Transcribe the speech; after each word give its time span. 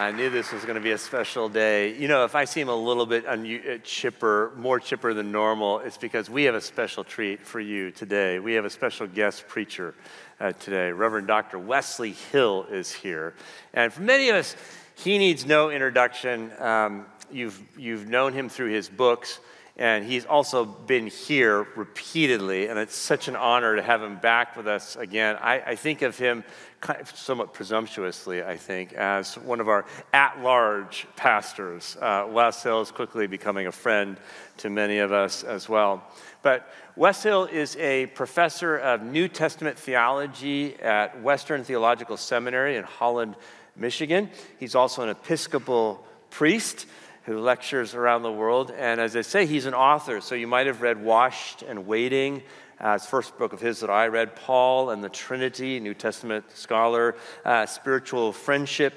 I 0.00 0.12
knew 0.12 0.30
this 0.30 0.50
was 0.50 0.62
going 0.62 0.76
to 0.76 0.80
be 0.80 0.92
a 0.92 0.98
special 0.98 1.50
day. 1.50 1.94
You 1.94 2.08
know, 2.08 2.24
if 2.24 2.34
I 2.34 2.46
seem 2.46 2.70
a 2.70 2.74
little 2.74 3.04
bit 3.04 3.26
un- 3.26 3.44
uh, 3.44 3.76
chipper, 3.84 4.50
more 4.56 4.80
chipper 4.80 5.12
than 5.12 5.30
normal, 5.30 5.80
it's 5.80 5.98
because 5.98 6.30
we 6.30 6.44
have 6.44 6.54
a 6.54 6.60
special 6.62 7.04
treat 7.04 7.38
for 7.38 7.60
you 7.60 7.90
today. 7.90 8.38
We 8.38 8.54
have 8.54 8.64
a 8.64 8.70
special 8.70 9.06
guest 9.06 9.46
preacher 9.46 9.94
uh, 10.40 10.52
today. 10.52 10.90
Reverend 10.90 11.26
Dr. 11.26 11.58
Wesley 11.58 12.12
Hill 12.32 12.64
is 12.70 12.90
here. 12.90 13.34
And 13.74 13.92
for 13.92 14.00
many 14.00 14.30
of 14.30 14.36
us, 14.36 14.56
he 14.94 15.18
needs 15.18 15.44
no 15.44 15.68
introduction. 15.68 16.50
Um, 16.58 17.04
you've, 17.30 17.60
you've 17.76 18.08
known 18.08 18.32
him 18.32 18.48
through 18.48 18.70
his 18.70 18.88
books. 18.88 19.38
And 19.80 20.04
he's 20.04 20.26
also 20.26 20.66
been 20.66 21.06
here 21.06 21.66
repeatedly, 21.74 22.68
and 22.68 22.78
it's 22.78 22.94
such 22.94 23.28
an 23.28 23.34
honor 23.34 23.76
to 23.76 23.82
have 23.82 24.02
him 24.02 24.18
back 24.18 24.54
with 24.54 24.68
us 24.68 24.94
again. 24.94 25.38
I, 25.40 25.60
I 25.60 25.74
think 25.74 26.02
of 26.02 26.18
him 26.18 26.44
kind 26.82 27.00
of 27.00 27.16
somewhat 27.16 27.54
presumptuously, 27.54 28.42
I 28.42 28.58
think, 28.58 28.92
as 28.92 29.38
one 29.38 29.58
of 29.58 29.70
our 29.70 29.86
at 30.12 30.38
large 30.42 31.06
pastors. 31.16 31.96
Uh, 31.98 32.26
Wes 32.28 32.62
Hill 32.62 32.82
is 32.82 32.90
quickly 32.90 33.26
becoming 33.26 33.68
a 33.68 33.72
friend 33.72 34.18
to 34.58 34.68
many 34.68 34.98
of 34.98 35.12
us 35.12 35.44
as 35.44 35.66
well. 35.66 36.04
But 36.42 36.70
Wes 36.94 37.22
Hill 37.22 37.46
is 37.46 37.74
a 37.76 38.04
professor 38.08 38.76
of 38.76 39.02
New 39.02 39.28
Testament 39.28 39.78
theology 39.78 40.78
at 40.80 41.22
Western 41.22 41.64
Theological 41.64 42.18
Seminary 42.18 42.76
in 42.76 42.84
Holland, 42.84 43.34
Michigan. 43.76 44.28
He's 44.58 44.74
also 44.74 45.02
an 45.02 45.08
Episcopal 45.08 46.06
priest 46.28 46.84
who 47.30 47.38
lectures 47.38 47.94
around 47.94 48.24
the 48.24 48.32
world. 48.32 48.72
And 48.76 49.00
as 49.00 49.14
I 49.14 49.20
say, 49.20 49.46
he's 49.46 49.66
an 49.66 49.72
author. 49.72 50.20
So 50.20 50.34
you 50.34 50.48
might 50.48 50.66
have 50.66 50.82
read 50.82 51.00
Washed 51.00 51.62
and 51.62 51.86
Waiting. 51.86 52.42
Uh, 52.82 52.94
it's 52.96 53.06
first 53.06 53.38
book 53.38 53.52
of 53.52 53.60
his 53.60 53.78
that 53.80 53.88
I 53.88 54.08
read, 54.08 54.34
Paul 54.34 54.90
and 54.90 55.04
the 55.04 55.08
Trinity, 55.08 55.78
New 55.78 55.94
Testament 55.94 56.44
scholar, 56.52 57.14
uh, 57.44 57.66
spiritual 57.66 58.32
friendship. 58.32 58.94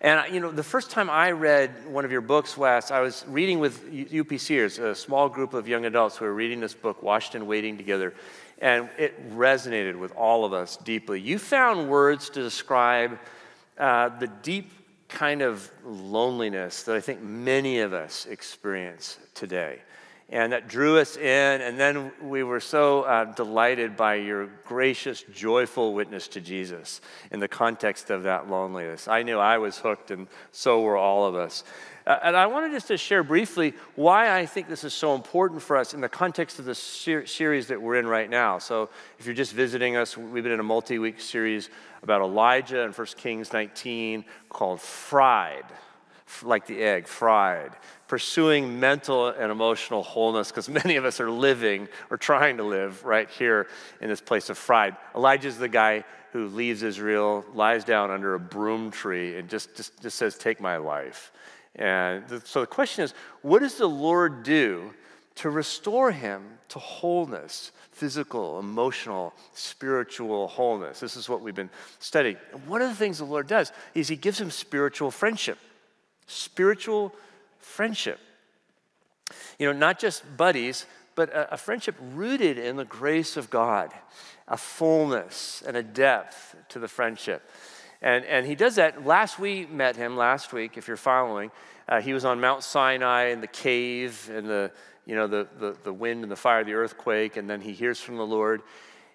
And 0.00 0.34
you 0.34 0.40
know, 0.40 0.50
the 0.50 0.64
first 0.64 0.90
time 0.90 1.08
I 1.08 1.30
read 1.30 1.86
one 1.86 2.04
of 2.04 2.10
your 2.10 2.22
books, 2.22 2.56
Wes, 2.56 2.90
I 2.90 2.98
was 2.98 3.24
reading 3.28 3.60
with 3.60 3.88
UPCers, 3.88 4.82
a 4.82 4.92
small 4.92 5.28
group 5.28 5.54
of 5.54 5.68
young 5.68 5.84
adults 5.84 6.16
who 6.16 6.24
were 6.24 6.34
reading 6.34 6.58
this 6.58 6.74
book, 6.74 7.04
Washed 7.04 7.36
and 7.36 7.46
Waiting 7.46 7.76
together, 7.76 8.14
and 8.58 8.90
it 8.98 9.32
resonated 9.36 9.96
with 9.96 10.10
all 10.16 10.44
of 10.44 10.52
us 10.52 10.76
deeply. 10.76 11.20
You 11.20 11.38
found 11.38 11.88
words 11.88 12.30
to 12.30 12.42
describe 12.42 13.16
uh, 13.78 14.08
the 14.18 14.26
deep 14.26 14.72
kind 15.10 15.42
of 15.42 15.70
loneliness 15.84 16.84
that 16.84 16.96
I 16.96 17.00
think 17.00 17.22
many 17.22 17.80
of 17.80 17.92
us 17.92 18.26
experience 18.26 19.18
today. 19.34 19.80
And 20.32 20.52
that 20.52 20.68
drew 20.68 20.96
us 20.98 21.16
in, 21.16 21.60
and 21.60 21.78
then 21.78 22.12
we 22.22 22.44
were 22.44 22.60
so 22.60 23.02
uh, 23.02 23.24
delighted 23.24 23.96
by 23.96 24.14
your 24.14 24.46
gracious, 24.64 25.24
joyful 25.34 25.92
witness 25.92 26.28
to 26.28 26.40
Jesus 26.40 27.00
in 27.32 27.40
the 27.40 27.48
context 27.48 28.10
of 28.10 28.22
that 28.22 28.48
loneliness. 28.48 29.08
I 29.08 29.24
knew 29.24 29.38
I 29.38 29.58
was 29.58 29.78
hooked, 29.78 30.12
and 30.12 30.28
so 30.52 30.82
were 30.82 30.96
all 30.96 31.26
of 31.26 31.34
us. 31.34 31.64
Uh, 32.06 32.18
and 32.22 32.36
I 32.36 32.46
wanted 32.46 32.70
just 32.70 32.88
to 32.88 32.96
share 32.96 33.22
briefly 33.22 33.74
why 33.94 34.38
I 34.38 34.46
think 34.46 34.68
this 34.68 34.84
is 34.84 34.94
so 34.94 35.14
important 35.14 35.62
for 35.62 35.76
us 35.76 35.94
in 35.94 36.00
the 36.00 36.08
context 36.08 36.58
of 36.58 36.64
the 36.64 36.74
ser- 36.74 37.26
series 37.26 37.66
that 37.66 37.82
we're 37.82 37.96
in 37.96 38.06
right 38.06 38.30
now. 38.30 38.58
So, 38.58 38.88
if 39.18 39.26
you're 39.26 39.34
just 39.34 39.52
visiting 39.52 39.96
us, 39.96 40.16
we've 40.16 40.42
been 40.42 40.52
in 40.52 40.60
a 40.60 40.64
multi 40.64 40.98
week 40.98 41.20
series 41.20 41.70
about 42.02 42.22
Elijah 42.22 42.80
in 42.80 42.92
1 42.92 43.06
Kings 43.16 43.52
19 43.52 44.24
called 44.48 44.80
Fried, 44.80 45.64
like 46.42 46.66
the 46.66 46.82
egg, 46.82 47.08
fried, 47.08 47.72
pursuing 48.08 48.78
mental 48.80 49.28
and 49.28 49.50
emotional 49.50 50.02
wholeness 50.02 50.48
because 50.48 50.68
many 50.68 50.96
of 50.96 51.04
us 51.04 51.20
are 51.20 51.30
living 51.30 51.88
or 52.10 52.16
trying 52.16 52.56
to 52.56 52.62
live 52.62 53.04
right 53.04 53.28
here 53.30 53.68
in 54.00 54.08
this 54.08 54.20
place 54.20 54.50
of 54.50 54.58
fried. 54.58 54.96
Elijah's 55.14 55.58
the 55.58 55.68
guy 55.68 56.04
who 56.32 56.46
leaves 56.48 56.82
Israel, 56.82 57.44
lies 57.54 57.84
down 57.84 58.10
under 58.10 58.34
a 58.34 58.40
broom 58.40 58.90
tree, 58.90 59.36
and 59.36 59.48
just, 59.48 59.74
just, 59.76 60.00
just 60.00 60.16
says, 60.16 60.38
Take 60.38 60.60
my 60.60 60.76
life. 60.76 61.32
And 61.74 62.24
so 62.44 62.60
the 62.60 62.66
question 62.66 63.04
is, 63.04 63.14
what 63.42 63.60
does 63.60 63.76
the 63.76 63.88
Lord 63.88 64.42
do 64.42 64.92
to 65.40 65.50
restore 65.50 66.10
him 66.10 66.58
to 66.68 66.78
wholeness? 66.78 67.72
physical, 68.00 68.58
emotional, 68.58 69.34
spiritual 69.52 70.48
wholeness. 70.48 71.00
This 71.00 71.16
is 71.16 71.28
what 71.28 71.42
we've 71.42 71.54
been 71.54 71.68
studying. 71.98 72.38
And 72.50 72.66
one 72.66 72.80
of 72.80 72.88
the 72.88 72.94
things 72.94 73.18
the 73.18 73.26
Lord 73.26 73.46
does 73.46 73.72
is 73.94 74.08
He 74.08 74.16
gives 74.16 74.40
him 74.40 74.50
spiritual 74.50 75.10
friendship. 75.10 75.58
Spiritual 76.26 77.14
friendship. 77.58 78.18
You 79.58 79.66
know, 79.66 79.78
not 79.78 79.98
just 79.98 80.24
buddies, 80.38 80.86
but 81.14 81.28
a, 81.28 81.52
a 81.52 81.56
friendship 81.58 81.94
rooted 82.14 82.56
in 82.56 82.76
the 82.76 82.86
grace 82.86 83.36
of 83.36 83.50
God, 83.50 83.92
a 84.48 84.56
fullness 84.56 85.62
and 85.66 85.76
a 85.76 85.82
depth 85.82 86.56
to 86.70 86.78
the 86.78 86.88
friendship. 86.88 87.42
And, 88.00 88.24
and 88.24 88.46
he 88.46 88.54
does 88.54 88.76
that. 88.76 89.04
Last 89.04 89.38
we 89.38 89.66
met 89.66 89.96
him, 89.96 90.16
last 90.16 90.54
week, 90.54 90.78
if 90.78 90.88
you're 90.88 90.96
following, 90.96 91.50
uh, 91.86 92.00
he 92.00 92.14
was 92.14 92.24
on 92.24 92.40
Mount 92.40 92.62
Sinai 92.62 93.24
in 93.26 93.42
the 93.42 93.46
cave 93.46 94.30
and 94.32 94.48
the, 94.48 94.72
you 95.06 95.16
know, 95.16 95.26
the, 95.26 95.46
the, 95.58 95.76
the 95.84 95.92
wind 95.92 96.22
and 96.22 96.30
the 96.30 96.36
fire, 96.36 96.64
the 96.64 96.74
earthquake, 96.74 97.36
and 97.36 97.48
then 97.48 97.60
he 97.60 97.72
hears 97.72 98.00
from 98.00 98.16
the 98.16 98.26
Lord. 98.26 98.62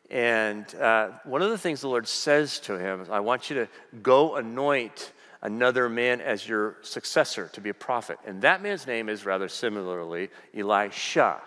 And 0.09 0.73
uh, 0.75 1.09
one 1.23 1.41
of 1.41 1.49
the 1.49 1.57
things 1.57 1.81
the 1.81 1.87
Lord 1.87 2.07
says 2.07 2.59
to 2.61 2.77
him 2.77 3.01
is, 3.01 3.09
I 3.09 3.19
want 3.21 3.49
you 3.49 3.55
to 3.57 3.67
go 4.01 4.35
anoint 4.35 5.11
another 5.41 5.89
man 5.89 6.21
as 6.21 6.47
your 6.47 6.77
successor 6.81 7.49
to 7.53 7.61
be 7.61 7.69
a 7.69 7.73
prophet. 7.73 8.17
And 8.25 8.41
that 8.41 8.61
man's 8.61 8.87
name 8.87 9.09
is 9.09 9.25
rather 9.25 9.47
similarly 9.47 10.29
Elisha. 10.55 11.41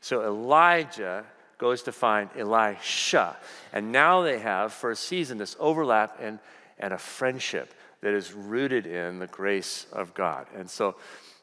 So 0.00 0.22
Elijah 0.22 1.24
goes 1.58 1.82
to 1.82 1.92
find 1.92 2.30
Elisha. 2.36 3.36
And 3.72 3.92
now 3.92 4.22
they 4.22 4.38
have, 4.38 4.72
for 4.72 4.90
a 4.90 4.96
season, 4.96 5.38
this 5.38 5.56
overlap 5.60 6.18
and, 6.20 6.38
and 6.78 6.94
a 6.94 6.98
friendship 6.98 7.74
that 8.00 8.14
is 8.14 8.32
rooted 8.32 8.86
in 8.86 9.18
the 9.18 9.26
grace 9.26 9.86
of 9.92 10.14
God. 10.14 10.46
And 10.56 10.68
so 10.68 10.96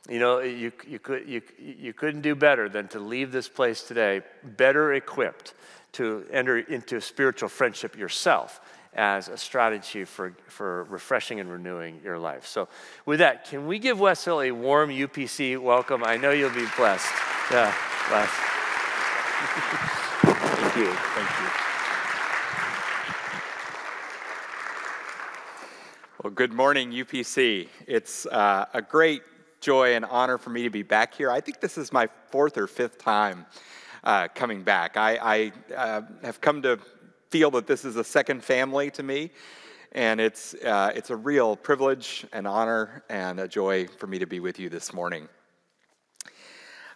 you 0.09 0.19
know, 0.19 0.39
you, 0.39 0.71
you, 0.87 0.99
could, 0.99 1.27
you, 1.27 1.41
you 1.59 1.93
couldn't 1.93 2.21
do 2.21 2.35
better 2.35 2.69
than 2.69 2.87
to 2.89 2.99
leave 2.99 3.31
this 3.31 3.49
place 3.49 3.83
today 3.83 4.21
better 4.43 4.93
equipped 4.93 5.53
to 5.93 6.25
enter 6.31 6.59
into 6.59 7.01
spiritual 7.01 7.49
friendship 7.49 7.97
yourself 7.97 8.61
as 8.93 9.27
a 9.27 9.37
strategy 9.37 10.05
for, 10.05 10.33
for 10.47 10.85
refreshing 10.85 11.39
and 11.39 11.51
renewing 11.51 11.99
your 12.03 12.17
life. 12.17 12.47
So, 12.47 12.67
with 13.05 13.19
that, 13.19 13.45
can 13.45 13.67
we 13.67 13.79
give 13.79 13.99
Wes 13.99 14.23
Hill 14.25 14.41
a 14.41 14.51
warm 14.51 14.89
UPC 14.89 15.59
welcome? 15.61 16.03
I 16.03 16.17
know 16.17 16.31
you'll 16.31 16.49
be 16.49 16.65
blessed. 16.77 17.11
Yeah, 17.51 17.73
blessed. 18.09 18.33
Thank 20.23 20.75
you. 20.77 20.91
Thank 20.91 21.29
you. 21.39 21.67
Well, 26.23 26.33
good 26.33 26.53
morning, 26.53 26.91
UPC. 26.91 27.67
It's 27.85 28.25
uh, 28.25 28.65
a 28.73 28.81
great 28.81 29.21
joy 29.67 29.95
and 29.95 30.05
honor 30.05 30.37
for 30.37 30.49
me 30.49 30.63
to 30.63 30.69
be 30.69 30.81
back 30.81 31.13
here. 31.13 31.29
I 31.29 31.41
think 31.41 31.59
this 31.59 31.77
is 31.77 31.91
my 31.91 32.07
fourth 32.29 32.57
or 32.57 32.67
fifth 32.67 32.99
time 32.99 33.45
uh, 34.05 34.29
coming 34.33 34.63
back. 34.63 34.95
I, 34.95 35.17
I 35.17 35.73
uh, 35.75 36.01
have 36.23 36.39
come 36.39 36.61
to 36.61 36.79
feel 37.31 37.51
that 37.51 37.67
this 37.67 37.83
is 37.83 37.97
a 37.97 38.03
second 38.05 38.45
family 38.45 38.89
to 38.91 39.03
me, 39.03 39.29
and 39.91 40.21
it's, 40.21 40.53
uh, 40.53 40.93
it's 40.95 41.09
a 41.09 41.17
real 41.17 41.57
privilege 41.57 42.25
and 42.31 42.47
honor 42.47 43.03
and 43.09 43.41
a 43.41 43.47
joy 43.49 43.87
for 43.87 44.07
me 44.07 44.19
to 44.19 44.25
be 44.25 44.39
with 44.39 44.57
you 44.57 44.69
this 44.69 44.93
morning. 44.93 45.27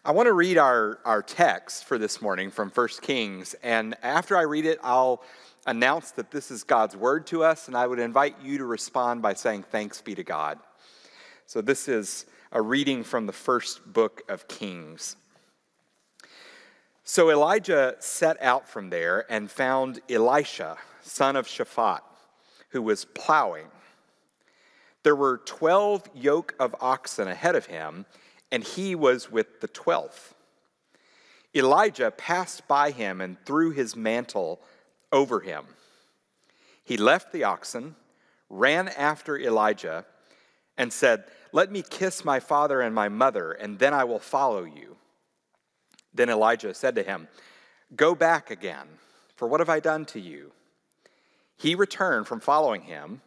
I 0.06 0.12
want 0.14 0.28
to 0.28 0.34
read 0.34 0.58
our, 0.58 1.00
our 1.04 1.22
text 1.22 1.84
for 1.84 1.98
this 1.98 2.22
morning 2.22 2.52
from 2.52 2.70
1 2.70 2.88
Kings, 3.02 3.54
and 3.64 3.98
after 4.02 4.38
I 4.38 4.44
read 4.44 4.66
it, 4.66 4.80
I'll 4.82 5.24
announce 5.68 6.12
that 6.12 6.32
this 6.32 6.52
is 6.52 6.64
God's 6.64 6.96
word 6.96 7.28
to 7.28 7.44
us, 7.44 7.68
and 7.68 7.76
I 7.76 7.86
would 7.86 8.00
invite 8.00 8.38
you 8.42 8.60
to 8.60 8.66
respond 8.66 9.22
by 9.22 9.34
saying, 9.34 9.64
Thanks 9.64 10.00
be 10.00 10.16
to 10.16 10.24
God. 10.24 10.58
So 11.48 11.60
this 11.60 11.90
is 11.90 12.28
a 12.52 12.62
reading 12.62 13.04
from 13.04 13.28
the 13.28 13.34
first 13.34 13.94
book 13.94 14.24
of 14.28 14.48
Kings. 14.48 15.16
So 17.04 17.32
Elijah 17.32 17.96
set 18.00 18.42
out 18.42 18.68
from 18.68 18.90
there 18.90 19.26
and 19.32 19.50
found 19.50 20.02
Elisha, 20.10 20.78
son 21.02 21.38
of 21.38 21.48
Shaphat, 21.48 22.02
who 22.70 22.82
was 22.82 23.06
plowing. 23.06 23.68
There 25.04 25.16
were 25.16 25.38
12 25.46 26.10
yoke 26.14 26.54
of 26.60 26.76
oxen 26.82 27.30
ahead 27.30 27.56
of 27.56 27.68
him, 27.68 28.06
and 28.52 28.64
he 28.64 28.96
was 28.96 29.32
with 29.32 29.62
the 29.62 29.70
12th. 29.70 30.34
Elijah 31.56 32.12
passed 32.12 32.68
by 32.68 32.92
him 32.92 33.22
and 33.22 33.38
threw 33.46 33.72
his 33.72 33.96
mantle 33.96 34.62
over 35.12 35.40
him. 35.40 35.66
He 36.84 36.98
left 36.98 37.32
the 37.32 37.46
oxen, 37.46 37.96
ran 38.50 38.90
after 38.90 39.38
Elijah, 39.40 40.06
and 40.78 40.92
said, 40.92 41.26
let 41.54 41.72
me 41.72 41.82
kiss 41.82 42.24
my 42.24 42.40
father 42.40 42.82
and 42.82 42.96
my 42.96 43.10
mother, 43.10 43.52
and 43.52 43.80
then 43.80 43.94
I 43.94 44.04
will 44.04 44.20
follow 44.20 44.64
you. 44.64 44.98
Then 46.14 46.30
Elijah 46.30 46.74
said 46.74 46.96
to 46.96 47.04
him, 47.04 47.28
Go 47.96 48.16
back 48.16 48.52
again, 48.52 48.88
for 49.36 49.48
what 49.48 49.60
have 49.60 49.70
I 49.70 49.80
done 49.80 50.06
to 50.06 50.20
you? 50.20 50.52
He 51.58 51.76
returned 51.76 52.28
from 52.28 52.40
following 52.40 52.84
him, 52.84 53.22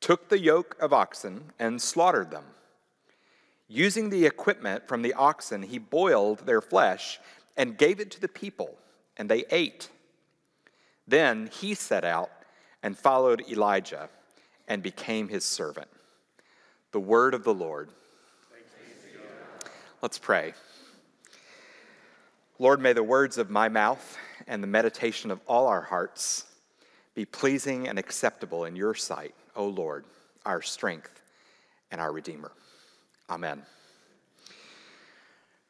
took 0.00 0.28
the 0.28 0.38
yoke 0.38 0.76
of 0.80 0.92
oxen, 0.92 1.52
and 1.58 1.80
slaughtered 1.80 2.30
them. 2.30 2.44
Using 3.68 4.10
the 4.10 4.26
equipment 4.26 4.88
from 4.88 5.02
the 5.02 5.14
oxen, 5.14 5.62
he 5.62 5.78
boiled 5.78 6.40
their 6.40 6.60
flesh 6.60 7.20
and 7.56 7.78
gave 7.78 8.00
it 8.00 8.10
to 8.12 8.20
the 8.20 8.28
people, 8.28 8.76
and 9.16 9.28
they 9.28 9.44
ate. 9.50 9.90
Then 11.06 11.48
he 11.52 11.74
set 11.74 12.04
out 12.04 12.30
and 12.82 12.98
followed 12.98 13.44
Elijah 13.48 14.08
and 14.66 14.82
became 14.82 15.28
his 15.28 15.44
servant. 15.44 15.88
The 16.92 17.00
word 17.00 17.34
of 17.34 17.44
the 17.44 17.54
Lord. 17.54 17.88
Let's 20.02 20.18
pray. 20.18 20.54
Lord, 22.58 22.80
may 22.80 22.92
the 22.92 23.02
words 23.02 23.38
of 23.38 23.48
my 23.48 23.68
mouth 23.68 24.18
and 24.46 24.62
the 24.62 24.66
meditation 24.66 25.30
of 25.30 25.40
all 25.46 25.66
our 25.66 25.82
hearts 25.82 26.46
be 27.14 27.24
pleasing 27.24 27.88
and 27.88 27.98
acceptable 27.98 28.64
in 28.64 28.76
your 28.76 28.94
sight, 28.94 29.34
O 29.54 29.66
Lord, 29.66 30.04
our 30.44 30.62
strength 30.62 31.22
and 31.90 32.00
our 32.00 32.12
Redeemer. 32.12 32.50
Amen. 33.28 33.62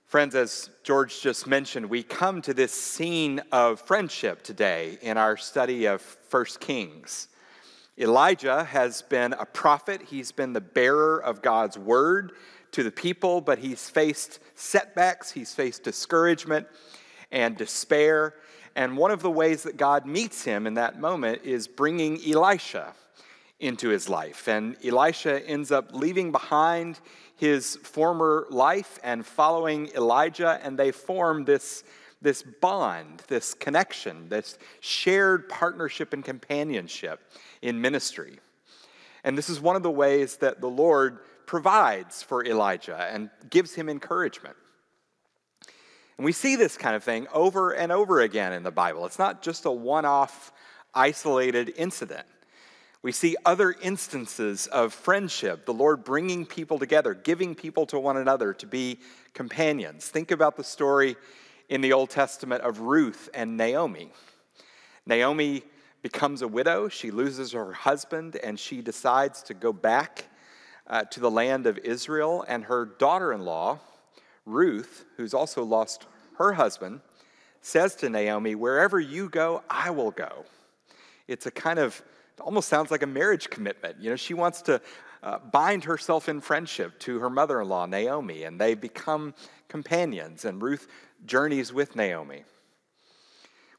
Friends, 0.06 0.34
as 0.34 0.70
George 0.82 1.20
just 1.20 1.46
mentioned, 1.46 1.88
we 1.88 2.02
come 2.02 2.42
to 2.42 2.54
this 2.54 2.72
scene 2.72 3.40
of 3.52 3.80
friendship 3.80 4.42
today 4.42 4.98
in 5.02 5.16
our 5.16 5.36
study 5.36 5.86
of 5.86 6.02
1 6.30 6.44
Kings. 6.58 7.28
Elijah 8.00 8.64
has 8.64 9.02
been 9.02 9.34
a 9.34 9.44
prophet, 9.44 10.00
he's 10.00 10.32
been 10.32 10.54
the 10.54 10.60
bearer 10.60 11.22
of 11.22 11.42
God's 11.42 11.76
word 11.76 12.32
to 12.72 12.82
the 12.82 12.90
people, 12.90 13.42
but 13.42 13.58
he's 13.58 13.90
faced 13.90 14.38
setbacks, 14.54 15.30
he's 15.30 15.52
faced 15.52 15.82
discouragement 15.82 16.66
and 17.30 17.58
despair. 17.58 18.34
And 18.74 18.96
one 18.96 19.10
of 19.10 19.20
the 19.20 19.30
ways 19.30 19.64
that 19.64 19.76
God 19.76 20.06
meets 20.06 20.44
him 20.44 20.66
in 20.66 20.74
that 20.74 20.98
moment 20.98 21.42
is 21.44 21.68
bringing 21.68 22.18
Elisha 22.26 22.94
into 23.58 23.90
his 23.90 24.08
life. 24.08 24.48
And 24.48 24.76
Elisha 24.82 25.46
ends 25.46 25.70
up 25.70 25.94
leaving 25.94 26.32
behind 26.32 27.00
his 27.36 27.76
former 27.76 28.46
life 28.48 28.98
and 29.02 29.26
following 29.26 29.88
Elijah, 29.94 30.58
and 30.62 30.78
they 30.78 30.90
form 30.90 31.44
this, 31.44 31.84
this 32.22 32.42
bond, 32.42 33.22
this 33.28 33.52
connection, 33.52 34.30
this 34.30 34.56
shared 34.80 35.50
partnership 35.50 36.14
and 36.14 36.24
companionship 36.24 37.20
in 37.62 37.80
ministry. 37.80 38.38
And 39.24 39.36
this 39.36 39.50
is 39.50 39.60
one 39.60 39.76
of 39.76 39.82
the 39.82 39.90
ways 39.90 40.36
that 40.38 40.60
the 40.60 40.68
Lord 40.68 41.18
provides 41.46 42.22
for 42.22 42.44
Elijah 42.44 43.08
and 43.12 43.30
gives 43.50 43.74
him 43.74 43.88
encouragement. 43.88 44.56
And 46.16 46.24
we 46.24 46.32
see 46.32 46.56
this 46.56 46.76
kind 46.76 46.94
of 46.94 47.02
thing 47.02 47.26
over 47.32 47.72
and 47.72 47.90
over 47.90 48.20
again 48.20 48.52
in 48.52 48.62
the 48.62 48.70
Bible. 48.70 49.06
It's 49.06 49.18
not 49.18 49.42
just 49.42 49.64
a 49.64 49.70
one 49.70 50.04
off, 50.04 50.52
isolated 50.94 51.72
incident. 51.76 52.26
We 53.02 53.12
see 53.12 53.36
other 53.46 53.74
instances 53.82 54.66
of 54.66 54.92
friendship, 54.92 55.64
the 55.64 55.72
Lord 55.72 56.04
bringing 56.04 56.44
people 56.44 56.78
together, 56.78 57.14
giving 57.14 57.54
people 57.54 57.86
to 57.86 57.98
one 57.98 58.18
another 58.18 58.52
to 58.54 58.66
be 58.66 58.98
companions. 59.32 60.06
Think 60.06 60.30
about 60.30 60.56
the 60.56 60.64
story 60.64 61.16
in 61.70 61.80
the 61.80 61.94
Old 61.94 62.10
Testament 62.10 62.62
of 62.62 62.80
Ruth 62.80 63.30
and 63.32 63.56
Naomi. 63.56 64.12
Naomi 65.06 65.62
becomes 66.02 66.42
a 66.42 66.48
widow, 66.48 66.88
she 66.88 67.10
loses 67.10 67.52
her 67.52 67.72
husband, 67.72 68.36
and 68.36 68.58
she 68.58 68.80
decides 68.80 69.42
to 69.44 69.54
go 69.54 69.72
back 69.72 70.26
uh, 70.86 71.04
to 71.04 71.20
the 71.20 71.30
land 71.30 71.66
of 71.66 71.78
Israel. 71.78 72.44
And 72.48 72.64
her 72.64 72.84
daughter 72.84 73.32
in 73.32 73.44
law, 73.44 73.78
Ruth, 74.46 75.04
who's 75.16 75.34
also 75.34 75.62
lost 75.62 76.06
her 76.38 76.54
husband, 76.54 77.00
says 77.60 77.94
to 77.96 78.08
Naomi, 78.08 78.54
Wherever 78.54 78.98
you 78.98 79.28
go, 79.28 79.62
I 79.68 79.90
will 79.90 80.10
go. 80.10 80.44
It's 81.28 81.46
a 81.46 81.50
kind 81.50 81.78
of 81.78 82.02
almost 82.40 82.68
sounds 82.68 82.90
like 82.90 83.02
a 83.02 83.06
marriage 83.06 83.50
commitment. 83.50 84.00
You 84.00 84.10
know, 84.10 84.16
she 84.16 84.34
wants 84.34 84.62
to 84.62 84.80
uh, 85.22 85.38
bind 85.38 85.84
herself 85.84 86.28
in 86.28 86.40
friendship 86.40 86.98
to 87.00 87.18
her 87.18 87.28
mother 87.28 87.60
in 87.60 87.68
law, 87.68 87.86
Naomi, 87.86 88.44
and 88.44 88.58
they 88.58 88.74
become 88.74 89.34
companions, 89.68 90.44
and 90.44 90.62
Ruth 90.62 90.88
journeys 91.26 91.72
with 91.72 91.94
Naomi. 91.94 92.44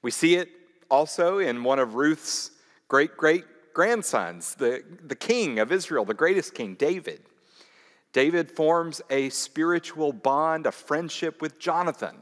We 0.04 0.12
see 0.12 0.36
it 0.36 0.50
also 0.92 1.40
in 1.40 1.64
one 1.64 1.80
of 1.80 1.96
Ruth's 1.96 2.52
great 2.88 3.18
great 3.18 3.46
grandsons, 3.74 4.56
the, 4.56 4.84
the 5.04 5.16
king 5.16 5.60
of 5.60 5.72
Israel, 5.72 6.06
the 6.06 6.14
greatest 6.14 6.54
king, 6.54 6.76
David. 6.76 7.22
David 8.14 8.52
forms 8.52 9.02
a 9.10 9.30
spiritual 9.30 10.12
bond, 10.12 10.68
a 10.68 10.72
friendship 10.72 11.42
with 11.42 11.60
Jonathan, 11.60 12.18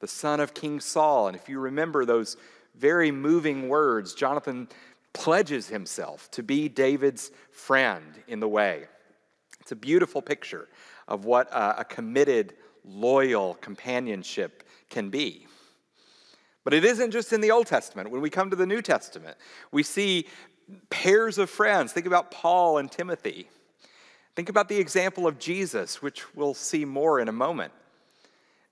the 0.00 0.06
son 0.06 0.38
of 0.38 0.54
King 0.54 0.78
Saul. 0.78 1.26
And 1.26 1.36
if 1.36 1.48
you 1.48 1.58
remember 1.58 2.04
those 2.04 2.36
very 2.76 3.10
moving 3.10 3.68
words, 3.68 4.14
Jonathan 4.14 4.68
pledges 5.12 5.68
himself 5.68 6.30
to 6.30 6.42
be 6.42 6.68
David's 6.68 7.30
friend 7.50 8.04
in 8.28 8.38
the 8.38 8.48
way. 8.48 8.84
It's 9.60 9.72
a 9.72 9.76
beautiful 9.76 10.22
picture 10.22 10.68
of 11.08 11.24
what 11.24 11.50
a, 11.50 11.80
a 11.80 11.84
committed, 11.84 12.54
loyal 12.84 13.54
companionship 13.54 14.62
can 14.90 15.10
be. 15.10 15.46
But 16.66 16.74
it 16.74 16.84
isn't 16.84 17.12
just 17.12 17.32
in 17.32 17.40
the 17.40 17.52
Old 17.52 17.68
Testament. 17.68 18.10
When 18.10 18.20
we 18.20 18.28
come 18.28 18.50
to 18.50 18.56
the 18.56 18.66
New 18.66 18.82
Testament, 18.82 19.36
we 19.70 19.84
see 19.84 20.26
pairs 20.90 21.38
of 21.38 21.48
friends. 21.48 21.92
Think 21.92 22.06
about 22.06 22.32
Paul 22.32 22.78
and 22.78 22.90
Timothy. 22.90 23.48
Think 24.34 24.48
about 24.48 24.68
the 24.68 24.78
example 24.78 25.28
of 25.28 25.38
Jesus, 25.38 26.02
which 26.02 26.34
we'll 26.34 26.54
see 26.54 26.84
more 26.84 27.20
in 27.20 27.28
a 27.28 27.32
moment. 27.32 27.72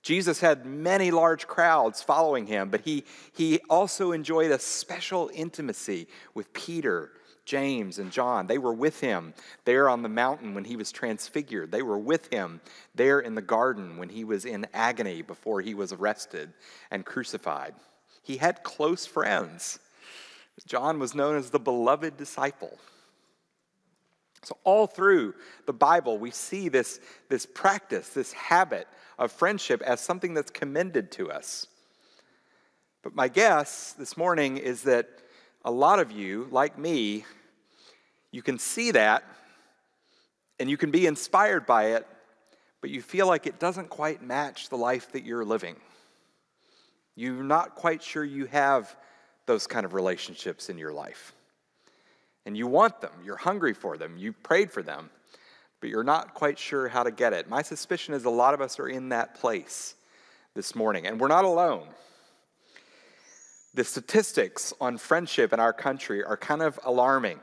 Jesus 0.01 0.41
had 0.41 0.65
many 0.65 1.09
large 1.09 1.47
crowds 1.47 2.01
following 2.01 2.47
him, 2.47 2.67
but 2.67 2.81
he, 2.81 3.05
he 3.31 3.61
also 3.69 4.11
enjoyed 4.11 4.51
a 4.51 4.59
special 4.59 5.31
intimacy 5.33 6.09
with 6.33 6.51
Peter, 6.51 7.11
James, 7.45 7.99
and 7.99 8.11
John. 8.11 8.47
They 8.47 8.57
were 8.57 8.73
with 8.73 8.99
him 8.99 9.33
there 9.63 9.87
on 9.87 10.01
the 10.01 10.09
mountain 10.09 10.55
when 10.55 10.65
he 10.65 10.75
was 10.75 10.91
transfigured. 10.91 11.71
They 11.71 11.83
were 11.83 11.97
with 11.97 12.33
him 12.33 12.59
there 12.95 13.19
in 13.19 13.35
the 13.35 13.41
garden 13.41 13.97
when 13.97 14.09
he 14.09 14.23
was 14.23 14.45
in 14.45 14.67
agony 14.73 15.21
before 15.21 15.61
he 15.61 15.73
was 15.73 15.93
arrested 15.93 16.51
and 16.91 17.05
crucified. 17.05 17.75
He 18.23 18.37
had 18.37 18.63
close 18.63 19.05
friends. 19.05 19.79
John 20.65 20.99
was 20.99 21.13
known 21.13 21.35
as 21.35 21.51
the 21.51 21.59
beloved 21.59 22.17
disciple. 22.17 22.77
So, 24.43 24.57
all 24.63 24.85
through 24.85 25.33
the 25.65 25.73
Bible, 25.73 26.17
we 26.17 26.29
see 26.29 26.69
this, 26.69 26.99
this 27.29 27.45
practice, 27.45 28.09
this 28.09 28.31
habit 28.33 28.87
of 29.17 29.31
friendship 29.31 29.81
as 29.81 30.01
something 30.01 30.33
that's 30.33 30.51
commended 30.51 31.11
to 31.13 31.31
us. 31.31 31.67
But 33.01 33.15
my 33.15 33.27
guess 33.27 33.93
this 33.93 34.17
morning 34.17 34.57
is 34.57 34.83
that 34.83 35.07
a 35.65 35.71
lot 35.71 35.99
of 35.99 36.11
you, 36.11 36.47
like 36.51 36.77
me, 36.77 37.25
you 38.31 38.43
can 38.43 38.59
see 38.59 38.91
that 38.91 39.23
and 40.59 40.69
you 40.69 40.77
can 40.77 40.91
be 40.91 41.07
inspired 41.07 41.65
by 41.65 41.95
it, 41.95 42.07
but 42.81 42.91
you 42.91 43.01
feel 43.01 43.27
like 43.27 43.47
it 43.47 43.59
doesn't 43.59 43.89
quite 43.89 44.21
match 44.21 44.69
the 44.69 44.77
life 44.77 45.11
that 45.11 45.25
you're 45.25 45.43
living. 45.43 45.75
You're 47.15 47.43
not 47.43 47.75
quite 47.75 48.03
sure 48.03 48.23
you 48.23 48.45
have 48.45 48.95
those 49.47 49.65
kind 49.65 49.85
of 49.85 49.93
relationships 49.93 50.69
in 50.69 50.77
your 50.77 50.93
life. 50.93 51.33
And 52.45 52.55
you 52.55 52.67
want 52.67 53.01
them, 53.01 53.11
you're 53.23 53.35
hungry 53.35 53.73
for 53.73 53.97
them, 53.97 54.17
you 54.17 54.33
prayed 54.33 54.71
for 54.71 54.83
them, 54.83 55.09
but 55.81 55.89
you're 55.89 56.03
not 56.03 56.35
quite 56.35 56.59
sure 56.59 56.87
how 56.87 57.01
to 57.01 57.11
get 57.11 57.33
it. 57.33 57.49
My 57.49 57.63
suspicion 57.63 58.13
is 58.13 58.25
a 58.25 58.29
lot 58.29 58.53
of 58.53 58.61
us 58.61 58.79
are 58.79 58.87
in 58.87 59.09
that 59.09 59.33
place 59.35 59.95
this 60.53 60.75
morning, 60.75 61.07
and 61.07 61.19
we're 61.19 61.27
not 61.27 61.43
alone. 61.43 61.87
The 63.75 63.83
statistics 63.83 64.73
on 64.79 64.97
friendship 64.97 65.51
in 65.51 65.59
our 65.59 65.73
country 65.73 66.23
are 66.23 66.37
kind 66.37 66.61
of 66.61 66.79
alarming. 66.85 67.41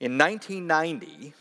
In 0.00 0.18
1990, 0.18 1.32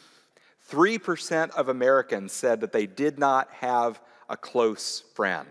3% 0.71 1.49
of 1.51 1.67
Americans 1.67 2.31
said 2.31 2.61
that 2.61 2.71
they 2.71 2.85
did 2.85 3.19
not 3.19 3.49
have 3.51 3.99
a 4.29 4.37
close 4.37 5.01
friend. 5.15 5.49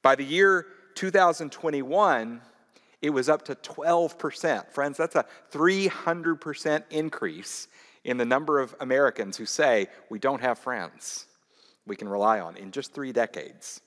By 0.00 0.14
the 0.14 0.24
year 0.24 0.66
2021, 0.94 2.40
it 3.02 3.10
was 3.10 3.28
up 3.28 3.44
to 3.44 3.54
12%. 3.54 4.70
Friends, 4.72 4.96
that's 4.96 5.16
a 5.16 5.26
300% 5.52 6.84
increase 6.90 7.68
in 8.04 8.16
the 8.16 8.24
number 8.24 8.58
of 8.58 8.74
Americans 8.80 9.36
who 9.36 9.44
say 9.44 9.88
we 10.08 10.18
don't 10.18 10.40
have 10.40 10.58
friends 10.58 11.26
we 11.86 11.94
can 11.94 12.08
rely 12.08 12.40
on 12.40 12.56
in 12.56 12.72
just 12.72 12.94
three 12.94 13.12
decades. 13.12 13.82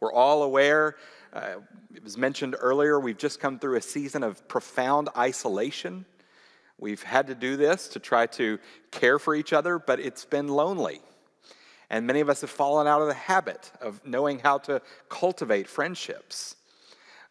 We're 0.00 0.12
all 0.12 0.42
aware, 0.42 0.96
uh, 1.32 1.56
it 1.94 2.04
was 2.04 2.18
mentioned 2.18 2.54
earlier, 2.58 3.00
we've 3.00 3.16
just 3.16 3.40
come 3.40 3.58
through 3.58 3.76
a 3.76 3.80
season 3.80 4.22
of 4.22 4.46
profound 4.46 5.08
isolation. 5.16 6.04
We've 6.78 7.02
had 7.02 7.28
to 7.28 7.34
do 7.34 7.56
this 7.56 7.88
to 7.88 7.98
try 7.98 8.26
to 8.26 8.58
care 8.90 9.18
for 9.18 9.34
each 9.34 9.54
other, 9.54 9.78
but 9.78 9.98
it's 9.98 10.26
been 10.26 10.48
lonely. 10.48 11.00
And 11.88 12.06
many 12.06 12.20
of 12.20 12.28
us 12.28 12.42
have 12.42 12.50
fallen 12.50 12.86
out 12.86 13.00
of 13.00 13.08
the 13.08 13.14
habit 13.14 13.72
of 13.80 14.04
knowing 14.04 14.40
how 14.40 14.58
to 14.58 14.82
cultivate 15.08 15.66
friendships. 15.66 16.56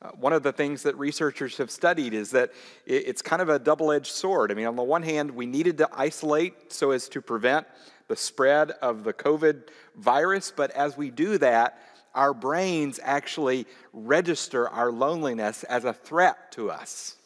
Uh, 0.01 0.10
one 0.10 0.34
of 0.34 0.41
the 0.41 0.51
things 0.51 0.81
that 0.84 0.98
researchers 0.98 1.57
have 1.57 1.69
studied 1.69 2.15
is 2.15 2.31
that 2.31 2.51
it's 2.86 3.22
kind 3.22 3.41
of 3.41 3.50
a 3.50 3.60
double 3.60 3.91
edged 3.91 4.12
sword. 4.12 4.51
I 4.51 4.55
mean, 4.55 4.65
on 4.65 4.75
the 4.75 4.84
one 4.84 5.03
hand, 5.03 5.31
we 5.31 5.45
needed 5.45 5.77
to 5.79 5.89
isolate 5.93 6.74
so 6.74 6.91
as 6.91 7.07
to 7.10 7.22
prevent 7.22 7.67
the 8.07 8.15
spread 8.15 8.72
of 8.81 9.03
the 9.03 9.13
COVID 9.13 9.67
virus, 9.95 10.51
but 10.55 10.72
as 10.72 10.98
we 10.98 11.12
do 11.12 11.38
that, 11.38 11.79
our 12.15 12.34
brains 12.34 13.00
actually 13.03 13.67
register 13.93 14.67
our 14.69 14.91
loneliness 14.91 15.63
as 15.63 15.86
a 15.86 15.93
threat 15.93 16.51
to 16.53 16.72
us. 16.72 17.17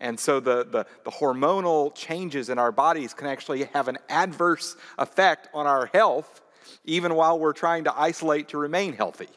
And 0.00 0.18
so 0.18 0.40
the, 0.40 0.64
the, 0.64 0.86
the, 1.04 1.10
hormonal 1.10 1.94
changes 1.94 2.48
in 2.48 2.58
our 2.58 2.72
bodies 2.72 3.14
can 3.14 3.26
actually 3.26 3.64
have 3.64 3.88
an 3.88 3.98
adverse 4.08 4.76
effect 4.98 5.48
on 5.54 5.66
our 5.66 5.86
health, 5.86 6.42
even 6.84 7.14
while 7.14 7.38
we're 7.38 7.52
trying 7.52 7.84
to 7.84 7.98
isolate 7.98 8.48
to 8.48 8.58
remain 8.58 8.92
healthy. 8.92 9.28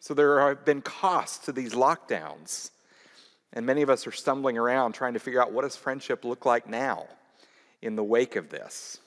So 0.00 0.14
there 0.14 0.48
have 0.48 0.64
been 0.64 0.80
costs 0.80 1.44
to 1.44 1.52
these 1.52 1.74
lockdowns. 1.74 2.70
And 3.52 3.66
many 3.66 3.82
of 3.82 3.90
us 3.90 4.06
are 4.06 4.12
stumbling 4.12 4.56
around 4.56 4.92
trying 4.92 5.14
to 5.14 5.20
figure 5.20 5.42
out 5.42 5.52
what 5.52 5.62
does 5.62 5.76
friendship 5.76 6.24
look 6.24 6.46
like 6.46 6.68
now 6.68 7.06
in 7.82 7.96
the 7.96 8.04
wake 8.04 8.36
of 8.36 8.48
this. 8.48 8.98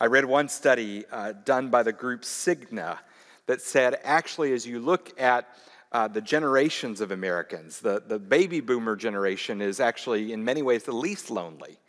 I 0.00 0.06
read 0.06 0.24
one 0.24 0.48
study 0.48 1.04
uh, 1.10 1.32
done 1.44 1.70
by 1.70 1.82
the 1.82 1.92
group 1.92 2.22
Cigna 2.22 2.98
that 3.46 3.60
said 3.60 3.98
actually, 4.04 4.52
as 4.52 4.64
you 4.64 4.78
look 4.78 5.20
at 5.20 5.48
uh, 5.90 6.06
the 6.06 6.20
generations 6.20 7.00
of 7.00 7.10
Americans, 7.10 7.80
the, 7.80 8.00
the 8.06 8.20
baby 8.20 8.60
boomer 8.60 8.94
generation 8.94 9.60
is 9.60 9.80
actually, 9.80 10.32
in 10.32 10.44
many 10.44 10.62
ways, 10.62 10.84
the 10.84 10.92
least 10.92 11.32
lonely. 11.32 11.80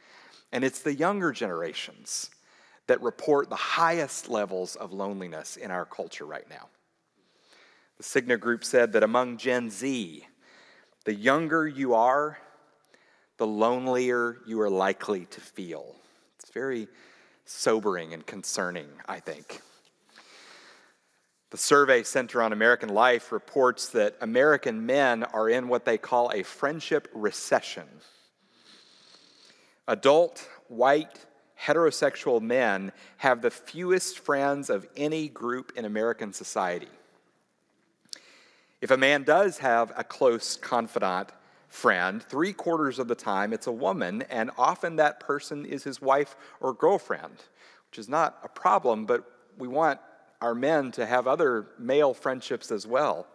And 0.52 0.64
it's 0.64 0.82
the 0.82 0.96
younger 0.96 1.32
generations 1.32 2.32
that 2.88 3.00
report 3.04 3.52
the 3.52 3.56
highest 3.56 4.28
levels 4.28 4.76
of 4.76 4.92
loneliness 4.92 5.56
in 5.56 5.70
our 5.70 5.86
culture 5.86 6.26
right 6.26 6.50
now. 6.50 6.68
The 7.98 8.04
Cigna 8.04 8.40
group 8.40 8.64
said 8.64 8.94
that 8.94 9.04
among 9.04 9.38
Gen 9.38 9.70
Z, 9.70 10.26
the 11.06 11.14
younger 11.14 11.68
you 11.68 11.94
are, 11.94 12.40
the 13.38 13.46
lonelier 13.46 14.38
you 14.48 14.60
are 14.62 14.70
likely 14.70 15.26
to 15.26 15.42
feel. 15.42 15.96
It's 16.40 16.50
very 16.50 16.88
sobering 17.50 18.14
and 18.14 18.26
concerning, 18.26 18.88
I 19.08 19.20
think. 19.20 19.62
The 21.50 21.58
Survey 21.58 22.04
Center 22.04 22.44
on 22.44 22.54
American 22.54 22.90
Life 22.90 23.32
reports 23.32 23.90
that 23.90 24.16
American 24.22 24.86
men 24.86 25.24
are 25.24 25.50
in 25.50 25.68
what 25.68 25.84
they 25.84 25.98
call 25.98 26.30
a 26.32 26.44
friendship 26.44 27.08
recession. 27.12 27.88
Adult, 29.88 30.48
white, 30.68 31.26
heterosexual 31.60 32.40
men 32.40 32.92
have 33.18 33.42
the 33.42 33.50
fewest 33.50 34.20
friends 34.20 34.70
of 34.70 34.88
any 34.96 35.28
group 35.28 35.72
in 35.76 35.86
American 35.86 36.32
society. 36.32 36.88
If 38.80 38.92
a 38.92 38.98
man 38.98 39.24
does 39.24 39.58
have 39.58 39.92
a 39.98 40.04
close 40.04 40.56
confidant 40.56 41.32
friend, 41.70 42.22
three 42.22 42.52
quarters 42.52 43.00
of 43.00 43.08
the 43.08 43.16
time 43.16 43.54
it's 43.54 43.68
a 43.68 43.72
woman, 43.72 44.24
and 44.24 44.52
often 44.58 44.98
that 44.98 45.20
person 45.20 45.66
is 45.66 45.84
his 45.84 46.02
wife 46.02 46.36
or 46.60 46.74
girlfriend, 46.74 47.36
which 47.90 48.00
is 48.00 48.10
not 48.10 48.38
a 48.44 48.50
problem, 48.50 49.06
but 49.06 49.24
we 49.58 49.68
want 49.68 50.00
our 50.42 50.56
men 50.56 50.92
to 50.92 51.06
have 51.06 51.28
other 51.28 51.68
male 51.78 52.14
friendships 52.14 52.72
as 52.72 52.88
well. 52.88 53.28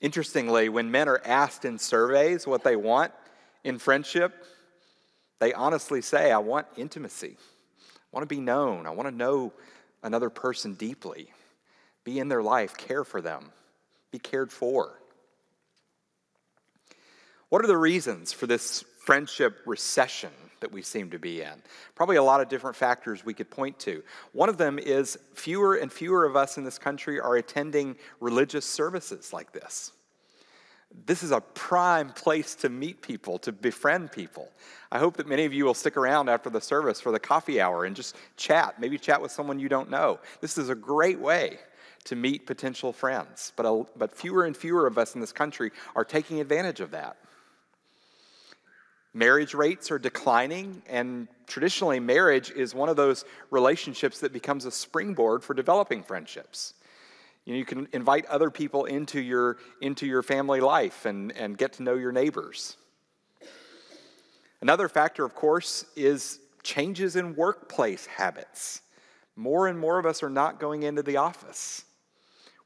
Interestingly, 0.00 0.68
when 0.68 0.90
men 0.90 1.08
are 1.08 1.20
asked 1.24 1.64
in 1.64 1.78
surveys 1.78 2.46
what 2.46 2.62
they 2.62 2.76
want 2.76 3.12
in 3.64 3.78
friendship, 3.78 4.44
they 5.40 5.52
honestly 5.52 6.02
say, 6.02 6.30
I 6.30 6.38
want 6.38 6.66
intimacy. 6.76 7.36
I 7.36 8.06
want 8.12 8.28
to 8.28 8.34
be 8.34 8.40
known. 8.40 8.86
I 8.86 8.90
want 8.90 9.08
to 9.08 9.14
know 9.14 9.52
another 10.02 10.30
person 10.30 10.74
deeply 10.74 11.32
be 12.04 12.18
in 12.18 12.28
their 12.28 12.42
life, 12.42 12.74
care 12.76 13.04
for 13.04 13.20
them, 13.20 13.50
be 14.10 14.18
cared 14.18 14.50
for. 14.50 14.97
What 17.48 17.64
are 17.64 17.68
the 17.68 17.78
reasons 17.78 18.32
for 18.32 18.46
this 18.46 18.84
friendship 18.98 19.60
recession 19.64 20.30
that 20.60 20.70
we 20.70 20.82
seem 20.82 21.10
to 21.10 21.18
be 21.18 21.40
in? 21.40 21.62
Probably 21.94 22.16
a 22.16 22.22
lot 22.22 22.42
of 22.42 22.50
different 22.50 22.76
factors 22.76 23.24
we 23.24 23.32
could 23.32 23.50
point 23.50 23.78
to. 23.80 24.02
One 24.32 24.50
of 24.50 24.58
them 24.58 24.78
is 24.78 25.18
fewer 25.34 25.76
and 25.76 25.90
fewer 25.90 26.26
of 26.26 26.36
us 26.36 26.58
in 26.58 26.64
this 26.64 26.78
country 26.78 27.18
are 27.18 27.36
attending 27.36 27.96
religious 28.20 28.66
services 28.66 29.32
like 29.32 29.52
this. 29.52 29.92
This 31.06 31.22
is 31.22 31.30
a 31.30 31.40
prime 31.40 32.10
place 32.10 32.54
to 32.56 32.68
meet 32.68 33.00
people, 33.00 33.38
to 33.40 33.52
befriend 33.52 34.12
people. 34.12 34.50
I 34.92 34.98
hope 34.98 35.16
that 35.16 35.26
many 35.26 35.44
of 35.44 35.52
you 35.54 35.64
will 35.64 35.74
stick 35.74 35.96
around 35.96 36.28
after 36.28 36.50
the 36.50 36.60
service 36.60 37.00
for 37.00 37.12
the 37.12 37.20
coffee 37.20 37.60
hour 37.60 37.84
and 37.84 37.96
just 37.96 38.16
chat, 38.36 38.78
maybe 38.78 38.98
chat 38.98 39.20
with 39.20 39.30
someone 39.30 39.58
you 39.58 39.68
don't 39.68 39.90
know. 39.90 40.18
This 40.40 40.58
is 40.58 40.68
a 40.68 40.74
great 40.74 41.18
way 41.18 41.58
to 42.04 42.16
meet 42.16 42.46
potential 42.46 42.92
friends. 42.92 43.52
But, 43.56 43.66
a, 43.66 43.84
but 43.96 44.14
fewer 44.14 44.44
and 44.44 44.56
fewer 44.56 44.86
of 44.86 44.98
us 44.98 45.14
in 45.14 45.20
this 45.20 45.32
country 45.32 45.72
are 45.94 46.04
taking 46.04 46.40
advantage 46.40 46.80
of 46.80 46.90
that. 46.92 47.16
Marriage 49.18 49.52
rates 49.52 49.90
are 49.90 49.98
declining, 49.98 50.80
and 50.86 51.26
traditionally, 51.48 51.98
marriage 51.98 52.52
is 52.52 52.72
one 52.72 52.88
of 52.88 52.94
those 52.94 53.24
relationships 53.50 54.20
that 54.20 54.32
becomes 54.32 54.64
a 54.64 54.70
springboard 54.70 55.42
for 55.42 55.54
developing 55.54 56.04
friendships. 56.04 56.74
You, 57.44 57.54
know, 57.54 57.58
you 57.58 57.64
can 57.64 57.88
invite 57.92 58.26
other 58.26 58.48
people 58.48 58.84
into 58.84 59.20
your, 59.20 59.56
into 59.80 60.06
your 60.06 60.22
family 60.22 60.60
life 60.60 61.04
and, 61.04 61.32
and 61.32 61.58
get 61.58 61.72
to 61.74 61.82
know 61.82 61.94
your 61.94 62.12
neighbors. 62.12 62.76
Another 64.60 64.88
factor, 64.88 65.24
of 65.24 65.34
course, 65.34 65.84
is 65.96 66.38
changes 66.62 67.16
in 67.16 67.34
workplace 67.34 68.06
habits. 68.06 68.82
More 69.34 69.66
and 69.66 69.76
more 69.76 69.98
of 69.98 70.06
us 70.06 70.22
are 70.22 70.30
not 70.30 70.60
going 70.60 70.84
into 70.84 71.02
the 71.02 71.16
office. 71.16 71.84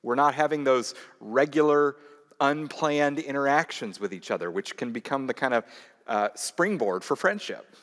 We're 0.03 0.17
not 0.17 0.35
having 0.35 0.65
those 0.65 0.95
regular, 1.19 1.97
unplanned 2.43 3.21
interactions 3.21 4.01
with 4.01 4.13
each 4.13 4.31
other, 4.31 4.51
which 4.51 4.77
can 4.77 4.93
become 4.93 5.27
the 5.27 5.35
kind 5.35 5.55
of 5.55 5.65
uh, 6.07 6.29
springboard 6.35 7.05
for 7.05 7.17
friendship. 7.17 7.77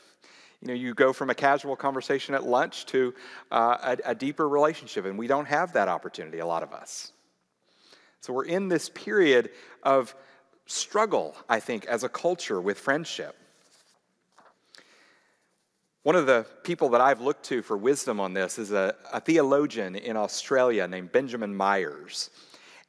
You 0.62 0.70
know, 0.70 0.74
you 0.74 0.94
go 0.94 1.14
from 1.14 1.30
a 1.30 1.36
casual 1.36 1.76
conversation 1.76 2.36
at 2.36 2.44
lunch 2.44 2.86
to 2.88 3.14
uh, 3.52 3.96
a, 4.06 4.12
a 4.12 4.16
deeper 4.16 4.48
relationship, 4.48 5.06
and 5.06 5.18
we 5.18 5.28
don't 5.28 5.48
have 5.48 5.74
that 5.74 5.88
opportunity, 5.88 6.40
a 6.40 6.46
lot 6.46 6.64
of 6.64 6.74
us. 6.74 7.14
So 8.22 8.34
we're 8.34 8.46
in 8.46 8.68
this 8.68 8.90
period 8.90 9.52
of 9.84 10.14
struggle, 10.66 11.36
I 11.48 11.60
think, 11.60 11.86
as 11.86 12.04
a 12.04 12.10
culture 12.10 12.60
with 12.60 12.78
friendship. 12.78 13.36
One 16.04 16.16
of 16.16 16.26
the 16.26 16.46
people 16.64 16.90
that 16.90 17.02
I've 17.02 17.22
looked 17.22 17.46
to 17.46 17.62
for 17.62 17.78
wisdom 17.78 18.20
on 18.20 18.34
this 18.34 18.58
is 18.58 18.72
a, 18.72 18.96
a, 19.12 19.20
theologian 19.20 19.96
in 19.96 20.16
Australia 20.18 20.88
named 20.88 21.12
Benjamin 21.12 21.56
Myers. 21.56 22.30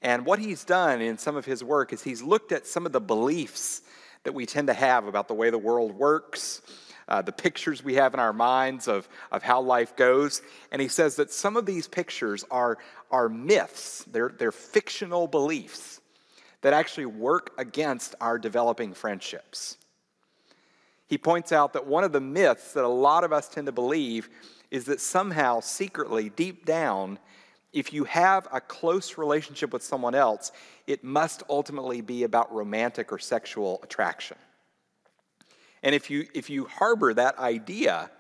And 0.01 0.25
what 0.25 0.39
he's 0.39 0.65
done 0.65 1.01
in 1.01 1.19
some 1.19 1.37
of 1.37 1.45
his 1.45 1.63
work 1.63 1.93
is 1.93 2.03
he's 2.03 2.23
looked 2.23 2.53
at 2.53 2.67
some 2.67 2.87
of 2.87 2.93
the 2.93 3.01
beliefs 3.01 3.83
that 4.25 4.33
we 4.33 4.47
tend 4.47 4.69
to 4.69 4.75
have 4.75 5.07
about 5.07 5.29
the 5.29 5.35
way 5.35 5.51
the 5.51 5.59
world 5.59 5.93
works, 5.95 6.63
uh, 7.09 7.23
the 7.23 7.33
pictures 7.33 7.83
we 7.83 7.95
have 7.95 8.15
in 8.15 8.21
our 8.21 8.33
minds 8.33 8.87
of, 8.87 9.09
of 9.33 9.43
how 9.43 9.61
life 9.61 9.97
goes. 9.97 10.43
And 10.71 10.81
he 10.81 10.89
says 10.89 11.17
that 11.17 11.33
some 11.33 11.57
of 11.57 11.67
these 11.67 11.89
pictures 11.89 12.45
are, 12.51 12.79
are 13.11 13.29
myths, 13.29 14.05
they're, 14.11 14.33
they're 14.39 14.53
fictional 14.53 15.27
beliefs 15.27 16.01
that 16.63 16.73
actually 16.73 17.07
work 17.07 17.53
against 17.59 18.15
our 18.21 18.39
developing 18.39 18.93
friendships 18.93 19.77
he 21.11 21.19
points 21.19 21.51
out 21.51 21.73
that 21.73 21.89
one 21.89 22.05
of 22.05 22.13
the 22.13 22.21
myths 22.21 22.73
that 22.75 22.85
a 22.85 22.89
lot 22.89 23.25
of 23.25 23.33
us 23.33 23.49
tend 23.49 23.67
to 23.67 23.73
believe 23.73 24.31
is 24.71 24.85
that 24.85 25.01
somehow, 25.01 25.59
secretly, 25.59 26.29
deep 26.29 26.65
down, 26.65 27.19
if 27.73 27.93
you 27.93 28.05
have 28.05 28.49
a 28.53 28.61
close 28.61 29.17
relationship 29.17 29.73
with 29.73 29.83
someone 29.83 30.15
else, 30.15 30.53
it 30.87 31.05
must 31.05 31.43
ultimately 31.49 32.01
be 32.01 32.25
about 32.25 32.53
romantic 32.53 33.13
or 33.13 33.19
sexual 33.19 33.81
attraction. 33.83 34.37
And 35.83 35.95
if 35.95 36.11
you, 36.11 36.27
if 36.35 36.51
you 36.51 36.67
harbor 36.67 37.15
that 37.15 37.39
idea, 37.39 38.11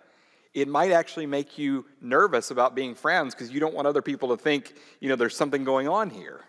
it 0.54 0.68
might 0.68 0.92
actually 0.92 1.26
make 1.26 1.58
you 1.58 1.84
nervous 2.00 2.50
about 2.50 2.74
being 2.74 2.94
friends 2.94 3.34
because 3.34 3.50
you 3.50 3.60
don't 3.60 3.74
want 3.74 3.86
other 3.86 4.02
people 4.02 4.28
to 4.30 4.36
think, 4.36 4.74
you 5.00 5.08
know, 5.08 5.16
there's 5.16 5.36
something 5.36 5.64
going 5.64 5.88
on 5.88 6.10
here. 6.10 6.40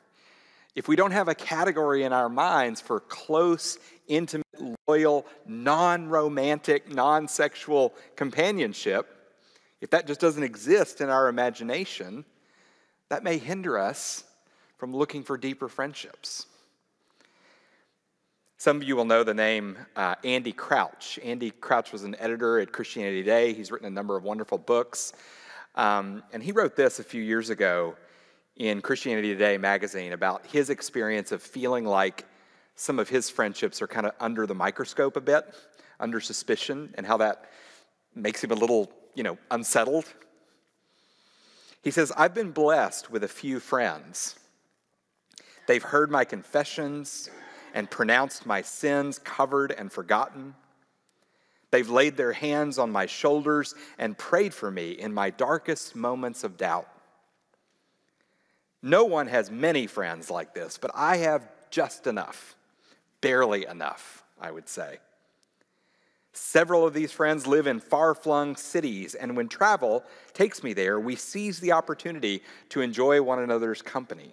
If 0.74 0.88
we 0.88 0.96
don't 0.96 1.12
have 1.12 1.28
a 1.28 1.36
category 1.36 2.04
in 2.04 2.14
our 2.14 2.30
minds 2.30 2.80
for 2.80 3.02
close, 3.02 3.78
intimate, 4.08 4.46
loyal, 4.88 5.26
non 5.46 6.08
romantic, 6.08 6.94
non 6.94 7.28
sexual 7.28 7.94
companionship, 8.16 9.18
if 9.82 9.90
that 9.90 10.08
just 10.08 10.22
doesn't 10.22 10.44
exist 10.44 11.02
in 11.02 11.10
our 11.10 11.28
imagination, 11.28 12.24
that 13.12 13.26
may 13.26 13.38
hinder 13.38 13.78
us 13.78 14.24
from 14.78 14.96
looking 14.96 15.22
for 15.22 15.38
deeper 15.38 15.68
friendships. 15.68 16.46
Some 18.56 18.78
of 18.78 18.84
you 18.84 18.96
will 18.96 19.04
know 19.04 19.26
the 19.26 19.34
name 19.34 19.78
uh, 19.98 20.16
Andy 20.24 20.54
Crouch. 20.54 21.20
Andy 21.22 21.52
Crouch 21.52 21.92
was 21.92 22.06
an 22.06 22.16
editor 22.20 22.58
at 22.62 22.72
Christianity 22.72 23.22
Today. 23.22 23.52
He's 23.52 23.70
written 23.70 23.86
a 23.86 23.92
number 23.92 24.16
of 24.16 24.24
wonderful 24.24 24.58
books. 24.58 25.12
Um, 25.76 26.24
and 26.32 26.42
he 26.42 26.54
wrote 26.54 26.78
this 26.78 27.00
a 27.00 27.04
few 27.04 27.22
years 27.22 27.50
ago 27.50 27.98
in 28.56 28.80
Christianity 28.80 29.34
Today 29.34 29.58
magazine 29.58 30.14
about 30.14 30.46
his 30.46 30.70
experience 30.70 31.34
of 31.34 31.44
feeling 31.44 31.84
like 31.84 32.24
some 32.78 32.98
of 32.98 33.10
his 33.10 33.30
friendships 33.30 33.82
are 33.82 33.88
kind 33.88 34.06
of 34.06 34.14
under 34.22 34.48
the 34.48 34.56
microscope 34.56 35.18
a 35.18 35.22
bit, 35.22 35.54
under 36.00 36.22
suspicion, 36.22 36.94
and 36.94 37.06
how 37.06 37.18
that 37.18 37.52
makes 38.16 38.42
him 38.42 38.52
a 38.52 38.56
little, 38.56 38.90
you 39.16 39.24
know, 39.24 39.38
unsettled. 39.50 40.06
He 41.82 41.92
says, 41.92 42.12
I've 42.16 42.34
been 42.34 42.52
blessed 42.52 43.10
with 43.10 43.24
a 43.24 43.28
few 43.28 43.60
friends. 43.60 44.36
They've 45.68 45.84
heard 45.84 46.12
my 46.12 46.26
confessions 46.26 47.30
and 47.74 47.90
pronounced 47.90 48.46
my 48.46 48.62
sins 48.62 49.20
covered 49.20 49.72
and 49.72 49.92
forgotten. 49.92 50.56
They've 51.72 51.90
laid 51.90 52.18
their 52.18 52.34
hands 52.34 52.78
on 52.78 52.92
my 52.92 53.06
shoulders 53.06 53.74
and 53.98 54.18
prayed 54.18 54.54
for 54.54 54.70
me 54.70 54.92
in 54.92 55.14
my 55.14 55.30
darkest 55.30 55.96
moments 55.96 56.44
of 56.44 56.58
doubt. 56.58 56.88
No 58.82 59.06
one 59.06 59.28
has 59.28 59.50
many 59.50 59.88
friends 59.88 60.30
like 60.30 60.54
this, 60.54 60.78
but 60.78 60.92
I 60.94 61.18
have 61.18 61.48
just 61.70 62.08
enough 62.08 62.56
barely 63.22 63.66
enough, 63.68 64.24
I 64.40 64.52
would 64.52 64.68
say. 64.68 64.98
Several 66.34 66.86
of 66.86 66.94
these 66.94 67.12
friends 67.12 67.46
live 67.46 67.68
in 67.68 67.80
far 67.80 68.16
flung 68.16 68.56
cities, 68.56 69.16
and 69.16 69.36
when 69.36 69.50
travel 69.50 70.04
takes 70.34 70.64
me 70.64 70.74
there, 70.74 71.00
we 71.00 71.16
seize 71.16 71.60
the 71.60 71.74
opportunity 71.74 72.42
to 72.70 72.82
enjoy 72.82 73.22
one 73.22 73.40
another's 73.40 73.82
company. 73.82 74.32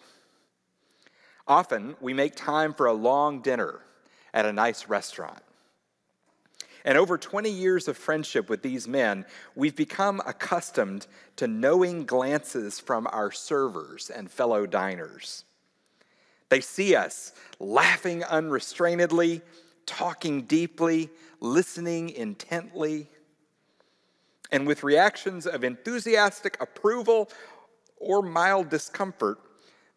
Often, 1.47 1.97
we 2.01 2.15
make 2.15 2.37
time 2.37 2.73
for 2.73 2.87
a 2.87 2.93
long 2.93 3.41
dinner 3.41 3.81
at 4.33 4.47
a 4.47 4.53
nice 4.53 4.89
restaurant. 4.89 5.43
And 6.85 6.97
over 6.97 7.19
20 7.19 7.51
years 7.51 7.89
of 7.89 7.97
friendship 7.97 8.49
with 8.49 8.63
these 8.63 8.87
men, 8.87 9.27
we've 9.57 9.75
become 9.75 10.23
accustomed 10.25 11.07
to 11.37 11.49
knowing 11.49 12.05
glances 12.05 12.79
from 12.79 13.09
our 13.11 13.33
servers 13.33 14.11
and 14.11 14.31
fellow 14.31 14.67
diners. 14.67 15.45
They 16.49 16.61
see 16.61 16.95
us 16.95 17.33
laughing 17.59 18.23
unrestrainedly, 18.25 19.43
talking 19.87 20.43
deeply, 20.43 21.11
listening 21.41 22.11
intently, 22.11 23.09
and 24.51 24.67
with 24.67 24.83
reactions 24.83 25.47
of 25.47 25.65
enthusiastic 25.65 26.57
approval 26.61 27.31
or 27.97 28.23
mild 28.23 28.69
discomfort, 28.69 29.39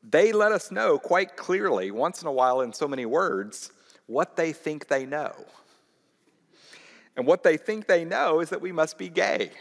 they 0.03 0.31
let 0.31 0.51
us 0.51 0.71
know 0.71 0.97
quite 0.97 1.37
clearly, 1.37 1.91
once 1.91 2.21
in 2.21 2.27
a 2.27 2.31
while 2.31 2.61
in 2.61 2.73
so 2.73 2.87
many 2.87 3.05
words, 3.05 3.71
what 4.07 4.35
they 4.35 4.51
think 4.51 4.87
they 4.87 5.05
know. 5.05 5.33
And 7.15 7.25
what 7.25 7.43
they 7.43 7.57
think 7.57 7.87
they 7.87 8.03
know 8.03 8.39
is 8.39 8.49
that 8.49 8.61
we 8.61 8.71
must 8.71 8.97
be 8.97 9.09
gay. 9.09 9.51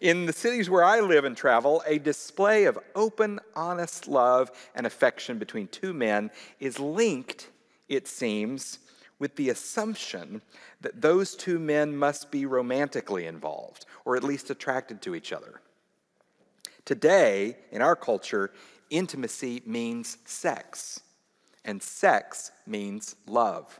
In 0.00 0.26
the 0.26 0.32
cities 0.32 0.70
where 0.70 0.84
I 0.84 1.00
live 1.00 1.24
and 1.24 1.36
travel, 1.36 1.82
a 1.84 1.98
display 1.98 2.64
of 2.64 2.78
open, 2.94 3.40
honest 3.56 4.06
love 4.06 4.52
and 4.76 4.86
affection 4.86 5.38
between 5.38 5.66
two 5.68 5.92
men 5.92 6.30
is 6.60 6.78
linked, 6.78 7.50
it 7.88 8.06
seems, 8.06 8.78
with 9.18 9.36
the 9.36 9.50
assumption 9.50 10.42
that 10.80 11.00
those 11.00 11.34
two 11.34 11.58
men 11.58 11.96
must 11.96 12.30
be 12.30 12.46
romantically 12.46 13.26
involved, 13.26 13.86
or 14.04 14.16
at 14.16 14.24
least 14.24 14.50
attracted 14.50 15.02
to 15.02 15.14
each 15.14 15.32
other. 15.32 15.60
Today, 16.84 17.56
in 17.70 17.82
our 17.82 17.96
culture, 17.96 18.52
intimacy 18.90 19.62
means 19.66 20.18
sex, 20.24 21.00
and 21.64 21.82
sex 21.82 22.50
means 22.66 23.16
love. 23.26 23.78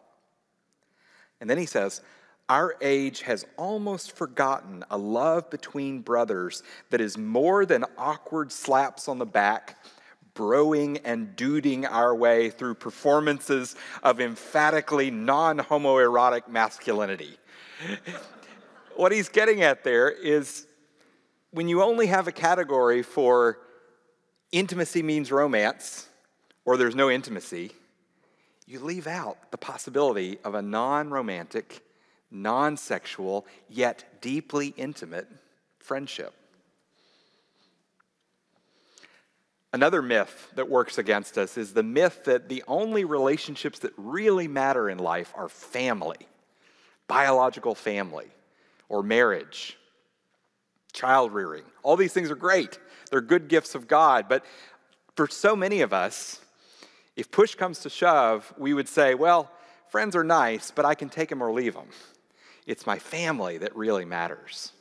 And 1.40 1.49
then 1.49 1.59
he 1.59 1.66
says, 1.66 2.02
our 2.49 2.76
age 2.80 3.23
has 3.23 3.45
almost 3.57 4.12
forgotten 4.12 4.83
a 4.90 4.97
love 4.97 5.50
between 5.50 6.00
brothers 6.00 6.62
that 6.90 7.00
is 7.00 7.18
more 7.18 7.66
than 7.66 7.85
awkward 7.99 8.50
slaps 8.50 9.07
on 9.07 9.18
the 9.18 9.26
back, 9.26 9.76
broing 10.38 11.00
and 11.04 11.35
duding 11.35 11.85
our 11.85 12.14
way 12.14 12.49
through 12.49 12.75
performances 12.75 13.75
of 14.04 14.21
emphatically 14.21 15.11
non 15.11 15.59
homoerotic 15.59 16.47
masculinity. 16.49 17.37
what 18.97 19.11
he's 19.11 19.28
getting 19.28 19.62
at 19.62 19.83
there 19.83 20.09
is 20.09 20.66
when 21.50 21.68
you 21.68 21.83
only 21.83 22.07
have 22.07 22.28
a 22.28 22.33
category 22.33 23.02
for 23.02 23.59
intimacy 24.52 25.02
means 25.02 25.33
romance, 25.33 26.09
or 26.64 26.76
there's 26.76 26.95
no 26.95 27.11
intimacy, 27.11 27.73
you 28.64 28.78
leave 28.78 29.09
out 29.09 29.50
the 29.50 29.59
possibility 29.59 30.38
of 30.45 30.54
a 30.54 30.62
non 30.62 31.11
romantic 31.11 31.83
non 32.30 32.76
sexual, 32.76 33.45
yet 33.68 34.21
deeply 34.21 34.68
intimate 34.76 35.26
friendship. 35.80 36.38
Another 39.73 40.01
myth 40.01 40.51
that 40.55 40.71
works 40.71 40.97
against 40.97 41.37
us 41.37 41.59
is 41.59 41.75
the 41.75 41.83
myth 41.83 42.25
that 42.25 42.49
the 42.49 42.65
only 42.67 43.05
relationships 43.05 43.81
that 43.81 43.93
really 43.97 44.49
matter 44.49 44.89
in 44.89 44.99
life 44.99 45.33
are 45.37 45.49
family, 45.49 46.27
biological 47.07 47.75
family, 47.75 48.29
or 48.89 49.03
marriage, 49.03 49.77
child 50.93 51.33
rearing. 51.33 51.65
All 51.83 51.97
these 51.97 52.15
things 52.15 52.31
are 52.31 52.37
great, 52.37 52.79
they're 53.11 53.21
good 53.21 53.49
gifts 53.49 53.75
of 53.75 53.87
God. 53.87 54.27
But 54.27 54.45
for 55.17 55.29
so 55.29 55.55
many 55.55 55.83
of 55.83 55.93
us, 55.93 56.41
if 57.15 57.31
push 57.31 57.55
comes 57.55 57.81
to 57.81 57.91
shove, 57.91 58.53
we 58.57 58.73
would 58.73 58.89
say, 58.89 59.15
well, 59.15 59.51
friends 59.91 60.17
are 60.17 60.25
nice, 60.25 60.71
but 60.71 60.87
I 60.87 60.95
can 60.95 61.11
take 61.11 61.29
them 61.29 61.43
or 61.43 61.53
leave 61.53 61.75
them. 61.75 61.89
It's 62.67 62.87
my 62.87 62.99
family 62.99 63.59
that 63.59 63.76
really 63.76 64.04
matters. 64.07 64.73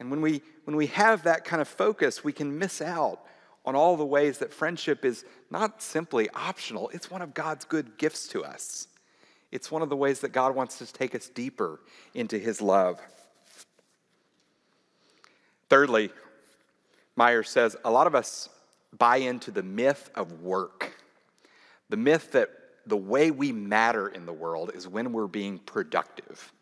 And 0.00 0.10
when 0.10 0.20
we, 0.20 0.42
when 0.64 0.76
we 0.76 0.88
have 0.88 1.22
that 1.22 1.44
kind 1.44 1.62
of 1.62 1.68
focus, 1.68 2.22
we 2.22 2.32
can 2.32 2.58
miss 2.58 2.82
out 2.82 3.20
on 3.68 3.76
all 3.76 3.98
the 3.98 4.04
ways 4.04 4.38
that 4.38 4.50
friendship 4.50 5.04
is 5.04 5.26
not 5.50 5.82
simply 5.82 6.26
optional, 6.30 6.88
it's 6.94 7.10
one 7.10 7.20
of 7.20 7.34
God's 7.34 7.66
good 7.66 7.98
gifts 7.98 8.26
to 8.28 8.42
us. 8.42 8.88
It's 9.52 9.70
one 9.70 9.82
of 9.82 9.90
the 9.90 9.96
ways 9.96 10.20
that 10.20 10.32
God 10.32 10.54
wants 10.54 10.78
to 10.78 10.90
take 10.90 11.14
us 11.14 11.28
deeper 11.28 11.78
into 12.14 12.38
his 12.38 12.62
love. 12.62 12.98
Thirdly, 15.68 16.08
Meyer 17.14 17.42
says 17.42 17.76
a 17.84 17.90
lot 17.90 18.06
of 18.06 18.14
us 18.14 18.48
buy 18.96 19.18
into 19.18 19.50
the 19.50 19.62
myth 19.62 20.10
of 20.14 20.40
work, 20.40 20.94
the 21.90 21.98
myth 21.98 22.32
that 22.32 22.48
the 22.86 22.96
way 22.96 23.30
we 23.30 23.52
matter 23.52 24.08
in 24.08 24.24
the 24.24 24.32
world 24.32 24.70
is 24.74 24.88
when 24.88 25.12
we're 25.12 25.26
being 25.26 25.58
productive. 25.58 26.54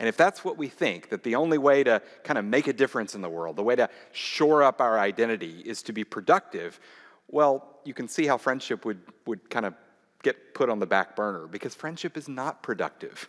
And 0.00 0.08
if 0.08 0.16
that's 0.16 0.42
what 0.42 0.56
we 0.56 0.68
think, 0.68 1.10
that 1.10 1.22
the 1.22 1.34
only 1.34 1.58
way 1.58 1.84
to 1.84 2.00
kind 2.24 2.38
of 2.38 2.44
make 2.46 2.66
a 2.66 2.72
difference 2.72 3.14
in 3.14 3.20
the 3.20 3.28
world, 3.28 3.56
the 3.56 3.62
way 3.62 3.76
to 3.76 3.90
shore 4.12 4.62
up 4.62 4.80
our 4.80 4.98
identity 4.98 5.62
is 5.64 5.82
to 5.82 5.92
be 5.92 6.04
productive, 6.04 6.80
well, 7.28 7.78
you 7.84 7.92
can 7.92 8.08
see 8.08 8.26
how 8.26 8.38
friendship 8.38 8.86
would, 8.86 8.98
would 9.26 9.50
kind 9.50 9.66
of 9.66 9.74
get 10.22 10.54
put 10.54 10.70
on 10.70 10.78
the 10.78 10.86
back 10.86 11.14
burner 11.14 11.46
because 11.46 11.74
friendship 11.74 12.16
is 12.16 12.28
not 12.28 12.62
productive. 12.62 13.28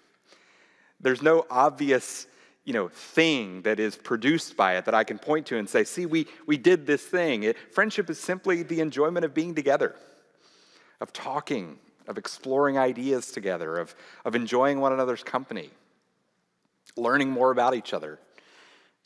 There's 1.02 1.22
no 1.22 1.46
obvious 1.52 2.26
you 2.64 2.72
know, 2.72 2.88
thing 2.88 3.64
that 3.64 3.78
is 3.78 3.98
produced 3.98 4.56
by 4.56 4.78
it 4.78 4.86
that 4.86 4.94
I 4.94 5.04
can 5.04 5.20
point 5.20 5.48
to 5.48 5.58
and 5.58 5.68
say, 5.68 5.84
see, 5.84 6.06
we, 6.06 6.26
we 6.46 6.56
did 6.56 6.88
this 6.88 7.04
thing. 7.04 7.44
It, 7.44 7.58
friendship 7.74 8.10
is 8.10 8.18
simply 8.18 8.64
the 8.64 8.80
enjoyment 8.80 9.26
of 9.26 9.34
being 9.34 9.56
together, 9.56 9.96
of 11.02 11.12
talking, 11.12 11.80
of 12.08 12.18
exploring 12.18 12.78
ideas 12.78 13.32
together, 13.32 13.78
of, 13.78 13.94
of 14.24 14.36
enjoying 14.36 14.80
one 14.80 14.94
another's 14.94 15.24
company 15.24 15.72
learning 16.98 17.30
more 17.30 17.52
about 17.52 17.76
each 17.76 17.94
other, 17.94 18.20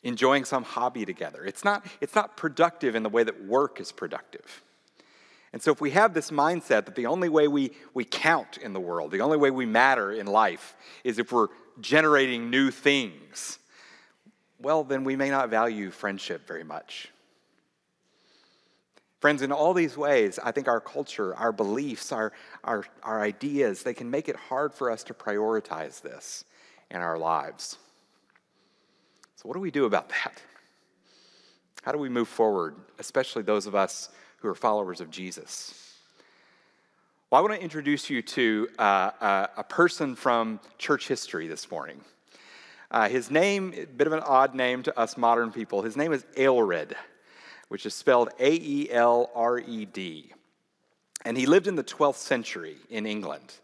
enjoying 0.02 0.44
some 0.44 0.62
hobby 0.62 1.04
together. 1.04 1.44
It's 1.44 1.64
not, 1.64 1.86
it's 2.00 2.14
not 2.14 2.36
productive 2.36 2.94
in 2.94 3.02
the 3.02 3.08
way 3.08 3.24
that 3.24 3.44
work 3.44 3.80
is 3.80 3.92
productive. 3.92 4.62
And 5.52 5.62
so, 5.62 5.70
if 5.72 5.80
we 5.80 5.90
have 5.92 6.12
this 6.12 6.30
mindset 6.30 6.84
that 6.84 6.96
the 6.96 7.06
only 7.06 7.28
way 7.28 7.48
we, 7.48 7.72
we 7.94 8.04
count 8.04 8.58
in 8.58 8.72
the 8.72 8.80
world, 8.80 9.10
the 9.10 9.20
only 9.20 9.38
way 9.38 9.50
we 9.50 9.64
matter 9.64 10.12
in 10.12 10.26
life 10.26 10.76
is 11.02 11.18
if 11.18 11.32
we're 11.32 11.48
generating 11.80 12.50
new 12.50 12.70
things, 12.70 13.58
well, 14.60 14.84
then 14.84 15.04
we 15.04 15.16
may 15.16 15.30
not 15.30 15.48
value 15.48 15.90
friendship 15.90 16.46
very 16.46 16.64
much. 16.64 17.08
Friends, 19.20 19.42
in 19.42 19.50
all 19.50 19.72
these 19.72 19.96
ways, 19.96 20.38
I 20.42 20.52
think 20.52 20.68
our 20.68 20.80
culture, 20.80 21.34
our 21.34 21.52
beliefs, 21.52 22.12
our, 22.12 22.32
our, 22.62 22.84
our 23.02 23.22
ideas, 23.22 23.82
they 23.82 23.94
can 23.94 24.10
make 24.10 24.28
it 24.28 24.36
hard 24.36 24.74
for 24.74 24.90
us 24.90 25.04
to 25.04 25.14
prioritize 25.14 26.00
this 26.02 26.44
in 26.90 27.00
our 27.00 27.18
lives. 27.18 27.78
So, 29.36 29.48
what 29.48 29.54
do 29.54 29.60
we 29.60 29.70
do 29.70 29.84
about 29.84 30.08
that? 30.08 30.40
How 31.82 31.92
do 31.92 31.98
we 31.98 32.08
move 32.08 32.28
forward, 32.28 32.74
especially 32.98 33.42
those 33.42 33.66
of 33.66 33.74
us 33.74 34.08
who 34.38 34.48
are 34.48 34.54
followers 34.54 35.00
of 35.00 35.10
Jesus? 35.10 35.94
Well, 37.30 37.40
I 37.40 37.42
want 37.42 37.54
to 37.54 37.62
introduce 37.62 38.08
you 38.08 38.22
to 38.22 38.68
uh, 38.78 39.46
a 39.56 39.64
person 39.64 40.14
from 40.14 40.60
church 40.78 41.08
history 41.08 41.48
this 41.48 41.70
morning. 41.70 42.00
Uh, 42.90 43.08
his 43.08 43.30
name, 43.30 43.74
a 43.76 43.84
bit 43.84 44.06
of 44.06 44.12
an 44.12 44.20
odd 44.20 44.54
name 44.54 44.82
to 44.84 44.98
us 44.98 45.16
modern 45.16 45.50
people, 45.50 45.82
his 45.82 45.96
name 45.96 46.12
is 46.12 46.24
Aelred, 46.36 46.92
which 47.68 47.84
is 47.84 47.94
spelled 47.94 48.30
A 48.38 48.52
E 48.52 48.88
L 48.90 49.30
R 49.34 49.58
E 49.58 49.84
D. 49.84 50.32
And 51.24 51.36
he 51.36 51.46
lived 51.46 51.66
in 51.66 51.74
the 51.74 51.84
12th 51.84 52.16
century 52.16 52.76
in 52.88 53.06
England. 53.06 53.54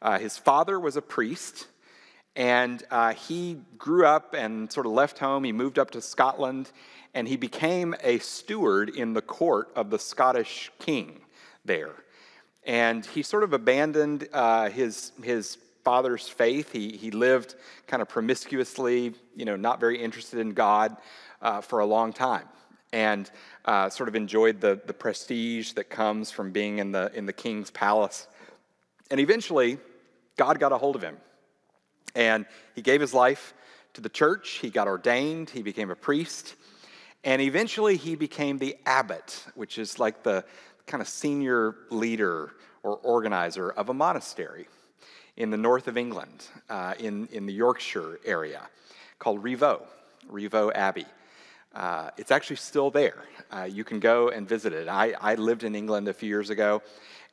Uh, 0.00 0.18
his 0.18 0.38
father 0.38 0.78
was 0.78 0.96
a 0.96 1.02
priest, 1.02 1.66
and 2.34 2.82
uh, 2.90 3.12
he 3.12 3.58
grew 3.76 4.06
up 4.06 4.34
and 4.34 4.72
sort 4.72 4.86
of 4.86 4.92
left 4.92 5.18
home. 5.18 5.44
He 5.44 5.52
moved 5.52 5.78
up 5.78 5.90
to 5.90 6.00
Scotland 6.00 6.70
and 7.14 7.28
he 7.28 7.36
became 7.36 7.94
a 8.02 8.18
steward 8.18 8.88
in 8.88 9.12
the 9.12 9.20
court 9.20 9.68
of 9.76 9.90
the 9.90 9.98
Scottish 9.98 10.70
king 10.78 11.20
there. 11.64 11.94
And 12.64 13.04
he 13.04 13.22
sort 13.22 13.42
of 13.42 13.52
abandoned 13.52 14.28
uh, 14.32 14.70
his, 14.70 15.12
his 15.22 15.58
father's 15.84 16.28
faith. 16.28 16.72
He, 16.72 16.96
he 16.96 17.10
lived 17.10 17.54
kind 17.86 18.00
of 18.00 18.08
promiscuously, 18.08 19.14
you 19.36 19.44
know, 19.44 19.56
not 19.56 19.78
very 19.78 20.00
interested 20.00 20.38
in 20.38 20.52
God 20.52 20.96
uh, 21.42 21.60
for 21.60 21.80
a 21.80 21.86
long 21.86 22.12
time. 22.12 22.48
And 22.94 23.30
uh, 23.64 23.90
sort 23.90 24.08
of 24.08 24.14
enjoyed 24.14 24.60
the, 24.60 24.80
the 24.86 24.92
prestige 24.94 25.72
that 25.72 25.90
comes 25.90 26.30
from 26.30 26.50
being 26.50 26.78
in 26.78 26.92
the, 26.92 27.10
in 27.14 27.26
the 27.26 27.32
king's 27.32 27.70
palace. 27.70 28.26
And 29.10 29.18
eventually, 29.18 29.78
God 30.36 30.58
got 30.58 30.72
a 30.72 30.78
hold 30.78 30.96
of 30.96 31.02
him 31.02 31.16
and 32.14 32.46
he 32.74 32.82
gave 32.82 33.00
his 33.00 33.14
life 33.14 33.54
to 33.94 34.00
the 34.00 34.08
church. 34.08 34.58
He 34.60 34.70
got 34.70 34.88
ordained. 34.88 35.50
He 35.50 35.62
became 35.62 35.90
a 35.90 35.96
priest. 35.96 36.54
And 37.24 37.40
eventually 37.40 37.96
he 37.96 38.16
became 38.16 38.58
the 38.58 38.76
abbot, 38.84 39.44
which 39.54 39.78
is 39.78 39.98
like 39.98 40.22
the 40.22 40.44
kind 40.86 41.00
of 41.00 41.08
senior 41.08 41.76
leader 41.90 42.52
or 42.82 42.96
organizer 42.96 43.70
of 43.70 43.88
a 43.88 43.94
monastery 43.94 44.66
in 45.36 45.50
the 45.50 45.56
north 45.56 45.88
of 45.88 45.96
England, 45.96 46.48
uh, 46.68 46.94
in, 46.98 47.26
in 47.28 47.46
the 47.46 47.52
Yorkshire 47.52 48.20
area, 48.24 48.60
called 49.18 49.42
Rievaulx, 49.42 49.82
Rievaulx 50.30 50.74
Abbey. 50.74 51.06
Uh, 51.74 52.10
it's 52.18 52.30
actually 52.30 52.56
still 52.56 52.90
there. 52.90 53.22
Uh, 53.50 53.62
you 53.62 53.82
can 53.82 53.98
go 53.98 54.28
and 54.28 54.46
visit 54.46 54.72
it. 54.72 54.88
I, 54.88 55.14
I 55.20 55.36
lived 55.36 55.64
in 55.64 55.74
England 55.74 56.08
a 56.08 56.12
few 56.12 56.28
years 56.28 56.50
ago, 56.50 56.82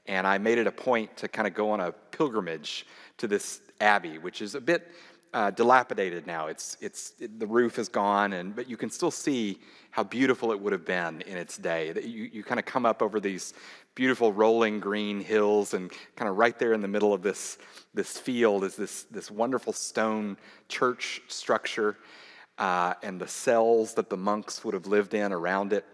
and 0.06 0.26
I 0.26 0.38
made 0.38 0.58
it 0.58 0.68
a 0.68 0.72
point 0.72 1.18
to 1.18 1.28
kind 1.28 1.48
of 1.48 1.54
go 1.54 1.72
on 1.72 1.82
a 1.82 1.92
pilgrimage 1.92 2.86
to 3.18 3.28
this 3.28 3.60
abbey, 3.80 4.18
which 4.18 4.42
is 4.42 4.56
a 4.56 4.62
bit 4.62 4.92
uh, 5.34 5.52
dilapidated 5.52 6.26
now. 6.26 6.48
It's, 6.48 6.78
it's, 6.82 7.14
it, 7.20 7.40
the 7.40 7.48
roof 7.48 7.78
is 7.78 7.90
gone, 7.90 8.34
and, 8.34 8.56
but 8.56 8.70
you 8.70 8.78
can 8.78 8.90
still 8.90 9.12
see 9.12 9.60
how 9.92 10.04
beautiful 10.04 10.52
it 10.52 10.60
would 10.60 10.74
have 10.74 10.86
been 10.86 11.22
in 11.22 11.38
its 11.38 11.58
day. 11.58 11.94
You, 11.96 12.30
you 12.32 12.44
kind 12.44 12.60
of 12.60 12.66
come 12.66 12.86
up 12.86 13.02
over 13.02 13.20
these 13.20 13.54
beautiful 13.96 14.34
rolling 14.34 14.80
green 14.80 15.20
hills, 15.20 15.74
and 15.74 15.92
kind 16.16 16.30
of 16.30 16.38
right 16.38 16.58
there 16.58 16.74
in 16.74 16.82
the 16.82 16.88
middle 16.88 17.14
of 17.14 17.22
this, 17.22 17.58
this 17.94 18.18
field 18.18 18.64
is 18.64 18.76
this, 18.76 19.04
this 19.04 19.30
wonderful 19.30 19.74
stone 19.74 20.38
church 20.68 21.22
structure 21.28 21.98
uh, 22.58 22.94
and 23.04 23.20
the 23.20 23.28
cells 23.28 23.94
that 23.94 24.10
the 24.10 24.18
monks 24.18 24.64
would 24.64 24.74
have 24.74 24.88
lived 24.88 25.14
in 25.14 25.32
around 25.32 25.74
it. 25.74 25.86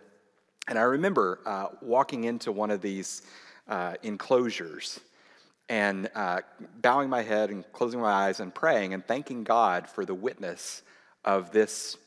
And 0.67 0.79
I 0.79 0.83
remember 0.83 1.39
uh, 1.45 1.67
walking 1.81 2.23
into 2.23 2.51
one 2.51 2.71
of 2.71 2.81
these 2.81 3.21
uh, 3.67 3.95
enclosures 4.03 4.99
and 5.69 6.09
uh, 6.15 6.41
bowing 6.81 7.09
my 7.09 7.21
head 7.21 7.49
and 7.49 7.63
closing 7.71 7.99
my 7.99 8.11
eyes 8.11 8.39
and 8.39 8.53
praying 8.53 8.93
and 8.93 9.05
thanking 9.05 9.43
God 9.43 9.89
for 9.89 10.05
the 10.05 10.13
witness 10.13 10.83
of 11.23 11.51
this 11.51 11.97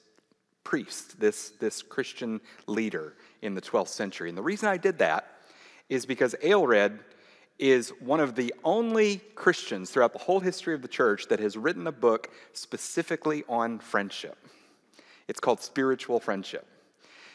priest, 0.65 1.19
this, 1.19 1.51
this 1.59 1.83
Christian 1.83 2.41
leader 2.67 3.15
in 3.43 3.55
the 3.55 3.61
12th 3.61 3.89
century. 3.89 4.29
And 4.29 4.39
the 4.39 4.43
reason 4.43 4.69
I 4.69 4.77
did 4.77 4.99
that 4.99 5.27
is 5.89 6.07
because 6.07 6.35
Aelred 6.43 6.99
is 7.59 7.89
one 8.01 8.21
of 8.21 8.37
the 8.37 8.55
only 8.63 9.17
Christians 9.35 9.91
throughout 9.91 10.13
the 10.13 10.19
whole 10.19 10.41
history 10.41 10.75
of 10.75 10.83
the 10.83 10.89
church 10.89 11.27
that 11.29 11.41
has 11.41 11.57
written 11.57 11.87
a 11.87 11.93
book 11.93 12.31
specifically 12.53 13.45
on 13.49 13.79
friendship. 13.79 14.37
It's 15.27 15.41
called 15.41 15.61
Spiritual 15.61 16.21
Friendship. 16.21 16.67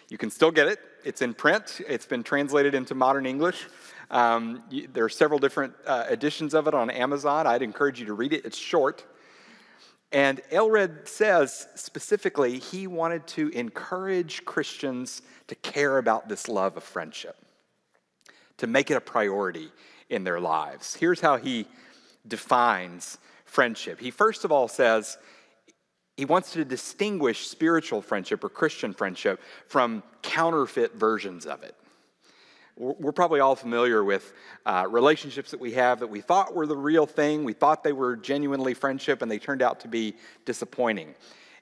You 0.10 0.18
can 0.18 0.30
still 0.30 0.52
get 0.52 0.68
it, 0.68 0.80
it's 1.04 1.22
in 1.22 1.34
print, 1.34 1.82
it's 1.88 2.06
been 2.06 2.24
translated 2.24 2.76
into 2.76 2.96
modern 2.96 3.26
English. 3.26 3.68
Um, 4.14 4.64
you, 4.70 4.88
there 4.94 5.04
are 5.04 5.10
several 5.10 5.40
different 5.40 5.74
uh, 5.88 6.06
editions 6.08 6.54
of 6.54 6.68
it 6.68 6.76
on 6.76 6.92
Amazon. 6.92 7.48
I'd 7.48 7.64
encourage 7.64 8.00
you 8.00 8.06
to 8.06 8.14
read 8.14 8.32
it, 8.32 8.46
it's 8.46 8.58
short. 8.58 9.04
And 10.12 10.40
Aelred 10.52 11.08
says 11.08 11.68
specifically 11.74 12.60
he 12.60 12.86
wanted 12.86 13.26
to 13.30 13.50
encourage 13.50 14.46
Christians 14.46 15.24
to 15.48 15.56
care 15.56 15.98
about 15.98 16.30
this 16.30 16.48
love 16.48 16.78
of 16.78 16.84
friendship, 16.84 17.36
to 18.58 18.68
make 18.68 18.92
it 18.92 18.94
a 18.94 19.02
priority 19.02 19.72
in 20.12 20.24
their 20.24 20.40
lives. 20.40 20.94
Here's 20.96 21.20
how 21.20 21.38
he 21.38 21.66
defines 22.28 23.18
friendship. 23.46 24.00
He 24.00 24.12
first 24.12 24.46
of 24.46 24.52
all 24.52 24.68
says 24.68 25.18
he 26.18 26.26
wants 26.26 26.54
to 26.54 26.64
distinguish 26.64 27.48
spiritual 27.48 28.04
friendship 28.04 28.44
or 28.44 28.50
Christian 28.50 28.94
friendship 28.94 29.42
from 29.68 30.04
counterfeit 30.22 30.94
versions 30.94 31.48
of 31.48 31.64
it. 31.64 31.76
We're 32.76 33.12
probably 33.12 33.40
all 33.40 33.56
familiar 33.56 34.04
with 34.04 34.34
uh, 34.66 34.86
relationships 34.90 35.52
that 35.52 35.60
we 35.60 35.74
have 35.74 36.00
that 36.00 36.08
we 36.08 36.22
thought 36.22 36.56
were 36.56 36.66
the 36.66 36.76
real 36.76 37.06
thing. 37.06 37.44
We 37.44 37.54
thought 37.54 37.84
they 37.84 37.94
were 37.94 38.16
genuinely 38.16 38.74
friendship, 38.74 39.22
and 39.22 39.30
they 39.30 39.38
turned 39.38 39.62
out 39.62 39.82
to 39.82 39.88
be 39.88 40.16
disappointing. 40.46 41.14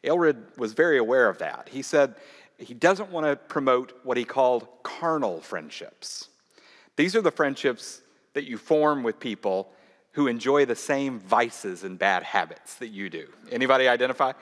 Aelred 0.06 0.58
was 0.58 0.74
very 0.74 0.98
aware 0.98 1.28
of 1.28 1.38
that. 1.40 1.68
He 1.70 1.82
said 1.82 2.16
he 2.58 2.74
doesn't 2.74 3.12
want 3.12 3.26
to 3.26 3.36
promote 3.36 4.00
what 4.04 4.18
he 4.18 4.24
called 4.24 4.68
carnal 4.84 5.42
friendships. 5.42 6.30
These 6.96 7.16
are 7.16 7.22
the 7.22 7.32
friendships 7.32 8.02
that 8.34 8.46
you 8.46 8.58
form 8.58 9.04
with 9.04 9.20
people 9.20 9.70
who 10.14 10.28
enjoy 10.28 10.66
the 10.66 10.76
same 10.76 11.20
vices 11.20 11.84
and 11.84 11.98
bad 11.98 12.24
habits 12.24 12.76
that 12.76 12.90
you 12.90 13.10
do. 13.10 13.28
Anybody 13.52 13.88
identify? 13.88 14.34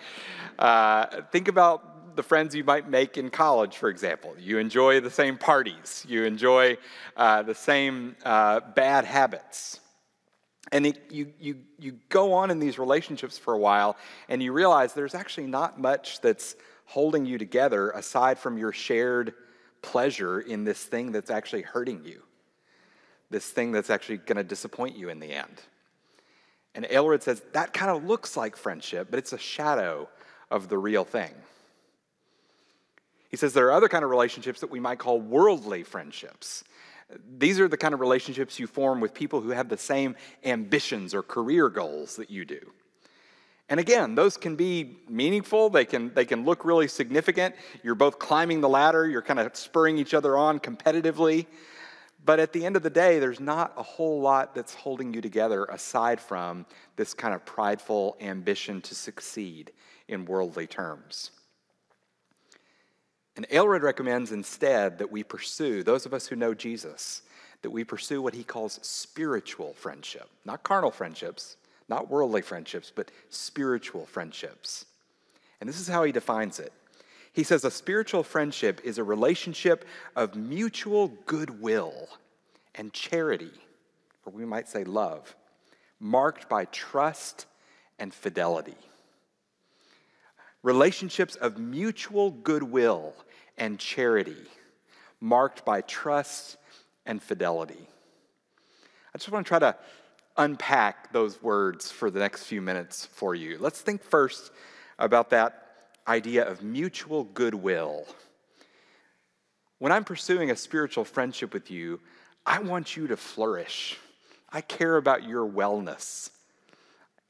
Uh, 0.58 1.22
think 1.32 1.48
about 1.48 1.99
the 2.20 2.24
friends 2.24 2.54
you 2.54 2.66
might 2.66 2.90
make 2.90 3.18
in 3.18 3.30
college, 3.30 3.78
for 3.78 3.88
example. 3.88 4.36
You 4.38 4.58
enjoy 4.58 5.00
the 5.00 5.10
same 5.10 5.38
parties, 5.38 6.06
you 6.06 6.26
enjoy 6.26 6.76
uh, 7.16 7.44
the 7.44 7.56
same 7.56 8.18
uh, 8.26 8.60
bad 8.76 9.06
habits. 9.06 9.80
And 10.74 10.86
it, 10.86 11.02
you, 11.10 11.32
you, 11.40 11.60
you 11.80 11.98
go 12.10 12.34
on 12.34 12.52
in 12.52 12.60
these 12.60 12.78
relationships 12.78 13.38
for 13.38 13.54
a 13.54 13.58
while, 13.58 13.96
and 14.28 14.44
you 14.44 14.52
realize 14.52 14.94
there's 14.94 15.16
actually 15.16 15.48
not 15.48 15.80
much 15.80 16.20
that's 16.20 16.58
holding 16.84 17.26
you 17.26 17.38
together 17.38 17.92
aside 17.92 18.38
from 18.38 18.58
your 18.58 18.74
shared 18.74 19.34
pleasure 19.82 20.42
in 20.42 20.66
this 20.66 20.84
thing 20.84 21.14
that's 21.14 21.32
actually 21.32 21.62
hurting 21.62 22.04
you, 22.04 22.22
this 23.30 23.50
thing 23.50 23.72
that's 23.72 23.90
actually 23.90 24.18
going 24.18 24.36
to 24.36 24.44
disappoint 24.44 24.98
you 24.98 25.08
in 25.08 25.22
the 25.22 25.32
end. 25.32 25.62
And 26.76 26.84
Aelred 26.84 27.24
says 27.24 27.42
that 27.54 27.72
kind 27.72 27.90
of 27.90 28.04
looks 28.04 28.36
like 28.36 28.58
friendship, 28.58 29.08
but 29.10 29.20
it's 29.20 29.32
a 29.32 29.38
shadow 29.38 30.10
of 30.52 30.68
the 30.68 30.78
real 30.78 31.06
thing. 31.06 31.34
He 33.30 33.38
says 33.38 33.54
there 33.54 33.68
are 33.68 33.72
other 33.72 33.88
kind 33.88 34.04
of 34.04 34.10
relationships 34.10 34.60
that 34.62 34.72
we 34.72 34.80
might 34.80 35.00
call 35.00 35.22
worldly 35.22 35.84
friendships. 35.84 36.64
These 37.38 37.60
are 37.60 37.68
the 37.68 37.78
kind 37.78 37.94
of 37.94 38.00
relationships 38.00 38.60
you 38.60 38.68
form 38.68 39.00
with 39.00 39.14
people 39.14 39.42
who 39.42 39.50
have 39.50 39.70
the 39.70 39.78
same 39.78 40.16
ambitions 40.44 41.14
or 41.14 41.24
career 41.24 41.70
goals 41.70 42.16
that 42.18 42.30
you 42.30 42.46
do. 42.46 42.60
And 43.70 43.80
again, 43.80 44.16
those 44.16 44.36
can 44.36 44.56
be 44.56 44.98
meaningful, 45.08 45.70
they 45.70 45.86
can, 45.86 46.12
they 46.16 46.26
can 46.26 46.44
look 46.44 46.66
really 46.66 46.88
significant. 46.88 47.56
You're 47.84 47.94
both 47.96 48.18
climbing 48.18 48.62
the 48.62 48.70
ladder, 48.70 49.08
you're 49.08 49.22
kind 49.22 49.40
of 49.40 49.56
spurring 49.56 50.00
each 50.00 50.16
other 50.16 50.36
on 50.36 50.60
competitively. 50.60 51.46
But 52.26 52.40
at 52.40 52.52
the 52.52 52.66
end 52.66 52.76
of 52.76 52.84
the 52.84 52.90
day, 52.90 53.20
there's 53.20 53.40
not 53.40 53.74
a 53.78 53.84
whole 53.84 54.22
lot 54.22 54.56
that's 54.56 54.74
holding 54.74 55.14
you 55.14 55.22
together 55.22 55.66
aside 55.66 56.20
from 56.20 56.66
this 56.96 57.14
kind 57.14 57.34
of 57.34 57.46
prideful 57.46 58.18
ambition 58.20 58.82
to 58.82 58.96
succeed 58.96 59.72
in 60.08 60.26
worldly 60.26 60.68
terms. 60.68 61.32
And 63.40 63.48
Aelred 63.48 63.84
recommends 63.84 64.34
instead 64.34 64.98
that 64.98 65.14
we 65.14 65.24
pursue, 65.24 65.82
those 65.82 66.06
of 66.06 66.14
us 66.14 66.28
who 66.28 66.36
know 66.36 66.54
Jesus, 66.54 67.22
that 67.62 67.70
we 67.70 67.86
pursue 67.86 68.22
what 68.22 68.34
he 68.34 68.44
calls 68.44 68.82
spiritual 68.82 69.72
friendship, 69.76 70.28
not 70.44 70.62
carnal 70.64 70.92
friendships, 70.92 71.56
not 71.88 72.10
worldly 72.10 72.42
friendships, 72.42 72.92
but 72.94 73.12
spiritual 73.30 74.06
friendships. 74.08 74.84
And 75.62 75.70
this 75.70 75.80
is 75.80 75.88
how 75.88 76.04
he 76.04 76.12
defines 76.12 76.60
it. 76.60 76.74
He 77.32 77.44
says 77.44 77.64
a 77.64 77.72
spiritual 77.72 78.24
friendship 78.24 78.82
is 78.84 78.98
a 78.98 79.06
relationship 79.06 79.86
of 80.18 80.36
mutual 80.36 81.08
goodwill 81.26 82.10
and 82.76 82.92
charity, 82.92 83.54
or 84.26 84.34
we 84.34 84.44
might 84.44 84.68
say 84.68 84.84
love, 84.84 85.34
marked 85.98 86.50
by 86.50 86.66
trust 86.66 87.46
and 88.00 88.14
fidelity. 88.14 88.76
Relationships 90.62 91.36
of 91.36 91.58
mutual 91.58 92.32
goodwill 92.32 93.14
and 93.60 93.78
charity, 93.78 94.48
marked 95.22 95.66
by 95.66 95.82
trust 95.82 96.58
and 97.06 97.22
fidelity. 97.22 97.88
I 99.14 99.18
just 99.18 99.32
want 99.32 99.46
to 99.46 99.50
try 99.50 99.60
to 99.60 99.76
unpack 100.38 101.12
those 101.12 101.42
words 101.44 101.92
for 101.92 102.10
the 102.10 102.20
next 102.20 102.44
few 102.44 102.62
minutes 102.62 103.06
for 103.06 103.36
you. 103.36 103.58
Let's 103.60 103.82
think 103.82 104.04
first 104.04 104.52
about 104.98 105.30
that 105.32 105.66
idea 106.08 106.48
of 106.48 106.64
mutual 106.64 107.26
goodwill. 107.26 108.06
When 109.80 109.92
I'm 109.92 110.04
pursuing 110.04 110.52
a 110.52 110.56
spiritual 110.56 111.06
friendship 111.06 111.54
with 111.54 111.70
you, 111.70 112.00
I 112.46 112.60
want 112.60 112.96
you 112.96 113.08
to 113.08 113.18
flourish. 113.18 113.98
I 114.52 114.62
care 114.62 114.98
about 114.98 115.24
your 115.24 115.48
wellness, 115.48 116.32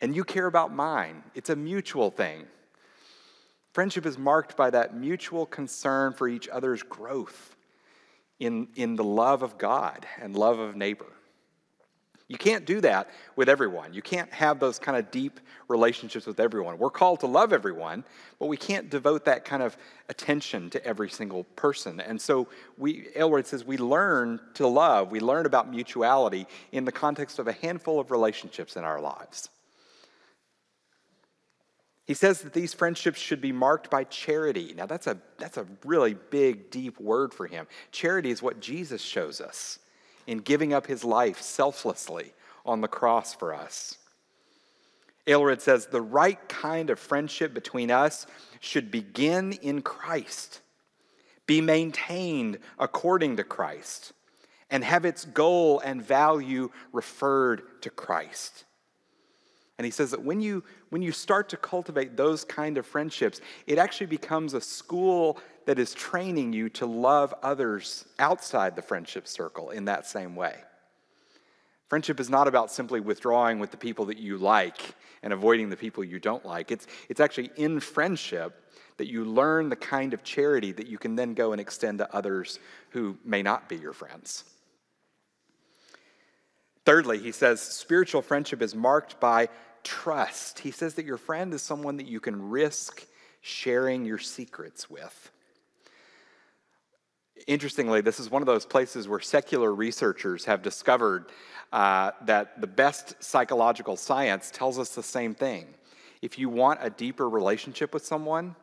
and 0.01 0.15
you 0.15 0.23
care 0.23 0.45
about 0.45 0.73
mine. 0.73 1.23
It's 1.35 1.49
a 1.49 1.55
mutual 1.55 2.11
thing. 2.11 2.45
Friendship 3.73 4.05
is 4.05 4.17
marked 4.17 4.57
by 4.57 4.69
that 4.71 4.95
mutual 4.95 5.45
concern 5.45 6.13
for 6.13 6.27
each 6.27 6.47
other's 6.49 6.83
growth 6.83 7.55
in, 8.39 8.67
in 8.75 8.95
the 8.95 9.03
love 9.03 9.43
of 9.43 9.57
God 9.57 10.05
and 10.19 10.35
love 10.35 10.59
of 10.59 10.75
neighbor. 10.75 11.05
You 12.29 12.37
can't 12.37 12.63
do 12.63 12.79
that 12.81 13.09
with 13.35 13.49
everyone. 13.49 13.91
You 13.91 14.03
can't 14.03 14.31
have 14.31 14.59
those 14.59 14.77
kind 14.77 14.95
of 14.95 15.09
deep 15.09 15.39
relationships 15.67 16.27
with 16.27 16.39
everyone. 16.39 16.77
We're 16.77 16.91
called 16.91 17.21
to 17.21 17.27
love 17.27 17.51
everyone, 17.51 18.03
but 18.37 18.45
we 18.45 18.55
can't 18.55 18.87
devote 18.87 19.25
that 19.25 19.45
kind 19.45 19.63
of 19.63 19.75
attention 20.09 20.69
to 20.69 20.85
every 20.85 21.09
single 21.09 21.43
person. 21.55 21.99
And 21.99 22.21
so 22.21 22.47
we 22.77 23.07
Aelred 23.15 23.47
says 23.47 23.65
we 23.65 23.77
learn 23.77 24.39
to 24.53 24.67
love, 24.67 25.09
we 25.09 25.19
learn 25.19 25.47
about 25.47 25.71
mutuality 25.71 26.45
in 26.71 26.85
the 26.85 26.91
context 26.91 27.39
of 27.39 27.47
a 27.47 27.53
handful 27.53 27.99
of 27.99 28.11
relationships 28.11 28.75
in 28.75 28.83
our 28.83 29.01
lives. 29.01 29.49
He 32.09 32.15
says 32.15 32.41
that 32.41 32.53
these 32.53 32.73
friendships 32.73 33.19
should 33.19 33.39
be 33.39 33.51
marked 33.51 33.91
by 33.91 34.03
charity. 34.03 34.73
Now, 34.75 34.87
that's 34.87 35.05
a, 35.05 35.19
that's 35.37 35.57
a 35.57 35.67
really 35.85 36.15
big, 36.15 36.71
deep 36.71 36.99
word 36.99 37.35
for 37.35 37.45
him. 37.45 37.67
Charity 37.91 38.31
is 38.31 38.41
what 38.41 38.59
Jesus 38.59 38.99
shows 38.99 39.39
us 39.39 39.77
in 40.25 40.39
giving 40.39 40.73
up 40.73 40.87
his 40.87 41.03
life 41.03 41.39
selflessly 41.39 42.33
on 42.65 42.81
the 42.81 42.87
cross 42.87 43.35
for 43.35 43.53
us. 43.53 43.99
Aelred 45.27 45.61
says 45.61 45.85
the 45.85 46.01
right 46.01 46.39
kind 46.49 46.89
of 46.89 46.97
friendship 46.97 47.53
between 47.53 47.91
us 47.91 48.25
should 48.59 48.89
begin 48.89 49.53
in 49.61 49.83
Christ, 49.83 50.61
be 51.45 51.61
maintained 51.61 52.57
according 52.79 53.37
to 53.37 53.43
Christ, 53.43 54.13
and 54.71 54.83
have 54.83 55.05
its 55.05 55.25
goal 55.25 55.79
and 55.81 56.01
value 56.01 56.71
referred 56.91 57.83
to 57.83 57.91
Christ. 57.91 58.65
And 59.79 59.85
he 59.85 59.91
says 59.91 60.11
that 60.11 60.23
when 60.23 60.41
you, 60.41 60.65
when 60.89 61.01
you 61.01 61.11
start 61.11 61.49
to 61.49 61.57
cultivate 61.57 62.17
those 62.17 62.43
kind 62.43 62.77
of 62.77 62.85
friendships, 62.85 63.41
it 63.67 63.77
actually 63.77 64.07
becomes 64.07 64.53
a 64.53 64.61
school 64.61 65.37
that 65.65 65.77
is 65.77 65.93
training 65.93 66.51
you 66.53 66.69
to 66.69 66.85
love 66.85 67.33
others 67.43 68.05
outside 68.17 68.75
the 68.75 68.81
friendship 68.81 69.27
circle 69.27 69.69
in 69.69 69.85
that 69.85 70.07
same 70.07 70.35
way. 70.35 70.55
Friendship 71.89 72.19
is 72.19 72.29
not 72.29 72.47
about 72.47 72.71
simply 72.71 72.99
withdrawing 72.99 73.59
with 73.59 73.71
the 73.71 73.77
people 73.77 74.05
that 74.05 74.17
you 74.17 74.37
like 74.37 74.95
and 75.23 75.33
avoiding 75.33 75.69
the 75.69 75.77
people 75.77 76.03
you 76.03 76.19
don't 76.19 76.45
like. 76.45 76.71
It's, 76.71 76.87
it's 77.09 77.19
actually 77.19 77.51
in 77.55 77.79
friendship 77.79 78.63
that 78.97 79.07
you 79.07 79.25
learn 79.25 79.69
the 79.69 79.75
kind 79.75 80.13
of 80.13 80.23
charity 80.23 80.71
that 80.73 80.87
you 80.87 80.97
can 80.97 81.15
then 81.15 81.33
go 81.33 81.51
and 81.51 81.59
extend 81.59 81.97
to 81.99 82.15
others 82.15 82.59
who 82.91 83.17
may 83.23 83.41
not 83.41 83.69
be 83.69 83.75
your 83.75 83.93
friends. 83.93 84.43
Thirdly, 86.85 87.19
he 87.19 87.31
says 87.31 87.61
spiritual 87.61 88.21
friendship 88.21 88.61
is 88.61 88.75
marked 88.75 89.19
by 89.19 89.49
trust. 89.83 90.59
He 90.59 90.71
says 90.71 90.95
that 90.95 91.05
your 91.05 91.17
friend 91.17 91.53
is 91.53 91.61
someone 91.61 91.97
that 91.97 92.07
you 92.07 92.19
can 92.19 92.49
risk 92.49 93.05
sharing 93.41 94.05
your 94.05 94.17
secrets 94.17 94.89
with. 94.89 95.31
Interestingly, 97.47 98.01
this 98.01 98.19
is 98.19 98.29
one 98.29 98.41
of 98.41 98.45
those 98.45 98.65
places 98.65 99.07
where 99.07 99.19
secular 99.19 99.73
researchers 99.73 100.45
have 100.45 100.61
discovered 100.61 101.31
uh, 101.71 102.11
that 102.25 102.59
the 102.59 102.67
best 102.67 103.15
psychological 103.23 103.95
science 103.95 104.51
tells 104.51 104.77
us 104.77 104.95
the 104.95 105.03
same 105.03 105.33
thing. 105.33 105.67
If 106.21 106.37
you 106.37 106.49
want 106.49 106.79
a 106.81 106.89
deeper 106.89 107.29
relationship 107.29 107.93
with 107.93 108.05
someone, 108.05 108.55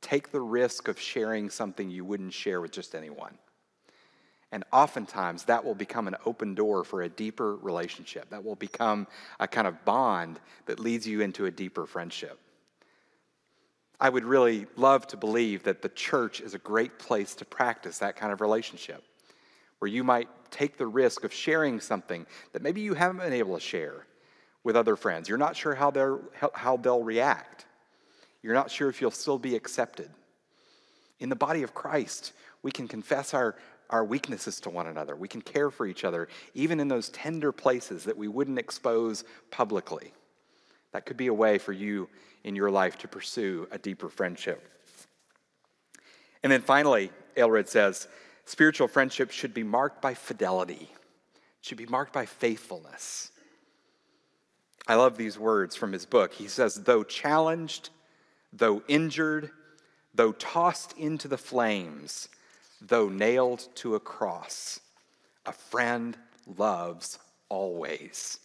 take 0.00 0.32
the 0.32 0.40
risk 0.40 0.88
of 0.88 0.98
sharing 0.98 1.48
something 1.48 1.90
you 1.90 2.04
wouldn't 2.04 2.32
share 2.32 2.60
with 2.60 2.72
just 2.72 2.94
anyone. 2.94 3.38
And 4.50 4.64
oftentimes 4.72 5.44
that 5.44 5.64
will 5.64 5.74
become 5.74 6.08
an 6.08 6.16
open 6.24 6.54
door 6.54 6.82
for 6.82 7.02
a 7.02 7.08
deeper 7.08 7.56
relationship. 7.56 8.30
That 8.30 8.44
will 8.44 8.56
become 8.56 9.06
a 9.38 9.46
kind 9.46 9.66
of 9.66 9.84
bond 9.84 10.40
that 10.66 10.80
leads 10.80 11.06
you 11.06 11.20
into 11.20 11.46
a 11.46 11.50
deeper 11.50 11.86
friendship. 11.86 12.38
I 14.00 14.08
would 14.08 14.24
really 14.24 14.66
love 14.76 15.06
to 15.08 15.16
believe 15.16 15.64
that 15.64 15.82
the 15.82 15.88
church 15.88 16.40
is 16.40 16.54
a 16.54 16.58
great 16.58 16.98
place 16.98 17.34
to 17.36 17.44
practice 17.44 17.98
that 17.98 18.16
kind 18.16 18.32
of 18.32 18.40
relationship, 18.40 19.02
where 19.80 19.90
you 19.90 20.04
might 20.04 20.28
take 20.50 20.78
the 20.78 20.86
risk 20.86 21.24
of 21.24 21.32
sharing 21.32 21.80
something 21.80 22.24
that 22.52 22.62
maybe 22.62 22.80
you 22.80 22.94
haven't 22.94 23.18
been 23.18 23.32
able 23.32 23.54
to 23.54 23.60
share 23.60 24.06
with 24.62 24.76
other 24.76 24.96
friends. 24.96 25.28
You're 25.28 25.36
not 25.36 25.56
sure 25.56 25.74
how, 25.74 25.90
they're, 25.90 26.18
how 26.54 26.76
they'll 26.76 27.02
react, 27.02 27.66
you're 28.42 28.54
not 28.54 28.70
sure 28.70 28.88
if 28.88 29.00
you'll 29.00 29.10
still 29.10 29.38
be 29.38 29.56
accepted. 29.56 30.08
In 31.18 31.28
the 31.28 31.36
body 31.36 31.64
of 31.64 31.74
Christ, 31.74 32.32
we 32.62 32.70
can 32.70 32.86
confess 32.86 33.34
our, 33.34 33.56
our 33.90 34.04
weaknesses 34.04 34.60
to 34.60 34.70
one 34.70 34.86
another. 34.86 35.16
We 35.16 35.28
can 35.28 35.40
care 35.40 35.70
for 35.70 35.86
each 35.86 36.04
other, 36.04 36.28
even 36.54 36.80
in 36.80 36.88
those 36.88 37.08
tender 37.08 37.52
places 37.52 38.04
that 38.04 38.16
we 38.16 38.28
wouldn't 38.28 38.58
expose 38.58 39.24
publicly. 39.50 40.12
That 40.92 41.06
could 41.06 41.16
be 41.16 41.28
a 41.28 41.34
way 41.34 41.58
for 41.58 41.72
you 41.72 42.08
in 42.44 42.54
your 42.56 42.70
life 42.70 42.98
to 42.98 43.08
pursue 43.08 43.68
a 43.70 43.78
deeper 43.78 44.08
friendship. 44.08 44.62
And 46.42 46.52
then 46.52 46.62
finally, 46.62 47.10
Aelred 47.36 47.68
says 47.68 48.08
spiritual 48.44 48.88
friendship 48.88 49.30
should 49.30 49.54
be 49.54 49.62
marked 49.62 50.00
by 50.00 50.14
fidelity, 50.14 50.90
it 50.90 51.66
should 51.66 51.78
be 51.78 51.86
marked 51.86 52.12
by 52.12 52.26
faithfulness. 52.26 53.32
I 54.86 54.94
love 54.94 55.18
these 55.18 55.38
words 55.38 55.76
from 55.76 55.92
his 55.92 56.06
book. 56.06 56.32
He 56.32 56.48
says, 56.48 56.74
though 56.74 57.04
challenged, 57.04 57.90
though 58.54 58.82
injured, 58.88 59.50
though 60.14 60.32
tossed 60.32 60.96
into 60.96 61.28
the 61.28 61.36
flames, 61.36 62.30
though 62.80 63.08
nailed 63.08 63.66
to 63.76 63.94
a 63.94 64.00
cross, 64.00 64.80
a 65.46 65.52
friend 65.52 66.16
loves 66.56 67.18
always. 67.48 68.38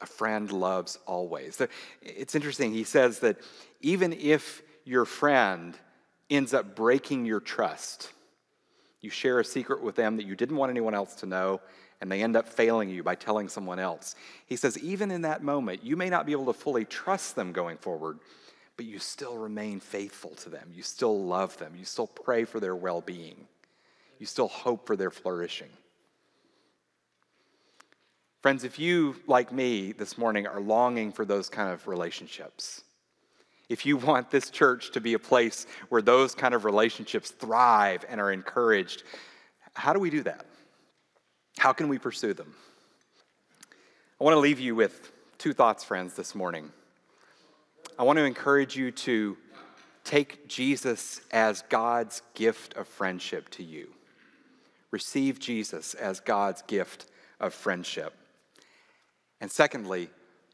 A 0.00 0.06
friend 0.06 0.50
loves 0.50 0.98
always. 1.06 1.60
It's 2.02 2.34
interesting. 2.34 2.72
He 2.72 2.84
says 2.84 3.20
that 3.20 3.38
even 3.80 4.12
if 4.12 4.62
your 4.84 5.04
friend 5.04 5.78
ends 6.28 6.52
up 6.54 6.74
breaking 6.74 7.24
your 7.24 7.40
trust, 7.40 8.10
you 9.00 9.10
share 9.10 9.38
a 9.38 9.44
secret 9.44 9.82
with 9.82 9.94
them 9.94 10.16
that 10.16 10.26
you 10.26 10.34
didn't 10.34 10.56
want 10.56 10.70
anyone 10.70 10.94
else 10.94 11.14
to 11.16 11.26
know, 11.26 11.60
and 12.00 12.10
they 12.10 12.22
end 12.22 12.36
up 12.36 12.48
failing 12.48 12.88
you 12.88 13.02
by 13.02 13.14
telling 13.14 13.48
someone 13.48 13.78
else. 13.78 14.16
He 14.46 14.56
says, 14.56 14.76
even 14.78 15.10
in 15.10 15.22
that 15.22 15.42
moment, 15.44 15.84
you 15.84 15.96
may 15.96 16.10
not 16.10 16.26
be 16.26 16.32
able 16.32 16.46
to 16.46 16.52
fully 16.52 16.84
trust 16.84 17.36
them 17.36 17.52
going 17.52 17.76
forward, 17.76 18.18
but 18.76 18.86
you 18.86 18.98
still 18.98 19.36
remain 19.36 19.80
faithful 19.80 20.30
to 20.36 20.48
them. 20.48 20.70
You 20.74 20.82
still 20.82 21.24
love 21.24 21.56
them. 21.58 21.74
You 21.76 21.84
still 21.84 22.06
pray 22.06 22.44
for 22.44 22.60
their 22.60 22.76
well 22.76 23.00
being. 23.00 23.46
You 24.18 24.26
still 24.26 24.48
hope 24.48 24.86
for 24.86 24.96
their 24.96 25.10
flourishing. 25.10 25.70
Friends, 28.40 28.64
if 28.64 28.78
you, 28.78 29.16
like 29.28 29.52
me 29.52 29.92
this 29.92 30.18
morning, 30.18 30.46
are 30.46 30.60
longing 30.60 31.12
for 31.12 31.24
those 31.24 31.48
kind 31.48 31.70
of 31.70 31.86
relationships, 31.86 32.82
if 33.68 33.86
you 33.86 33.96
want 33.96 34.30
this 34.30 34.50
church 34.50 34.90
to 34.92 35.00
be 35.00 35.14
a 35.14 35.18
place 35.18 35.66
where 35.88 36.02
those 36.02 36.34
kind 36.34 36.52
of 36.52 36.64
relationships 36.64 37.30
thrive 37.30 38.04
and 38.08 38.20
are 38.20 38.32
encouraged, 38.32 39.04
how 39.74 39.92
do 39.92 40.00
we 40.00 40.10
do 40.10 40.22
that? 40.24 40.46
How 41.56 41.72
can 41.72 41.88
we 41.88 41.98
pursue 41.98 42.34
them? 42.34 42.52
I 44.20 44.24
want 44.24 44.34
to 44.34 44.40
leave 44.40 44.60
you 44.60 44.74
with 44.74 45.12
two 45.38 45.52
thoughts, 45.52 45.84
friends, 45.84 46.14
this 46.14 46.34
morning. 46.34 46.70
I 47.98 48.04
want 48.04 48.18
to 48.18 48.24
encourage 48.24 48.74
you 48.74 48.90
to 48.90 49.36
take 50.04 50.48
Jesus 50.48 51.20
as 51.30 51.62
God's 51.68 52.22
gift 52.34 52.74
of 52.74 52.88
friendship 52.88 53.50
to 53.50 53.62
you. 53.62 53.88
Receive 54.90 55.38
Jesus 55.38 55.94
as 55.94 56.20
God's 56.20 56.62
gift 56.62 57.06
of 57.38 57.52
friendship. 57.52 58.14
And 59.40 59.50
secondly, 59.50 60.10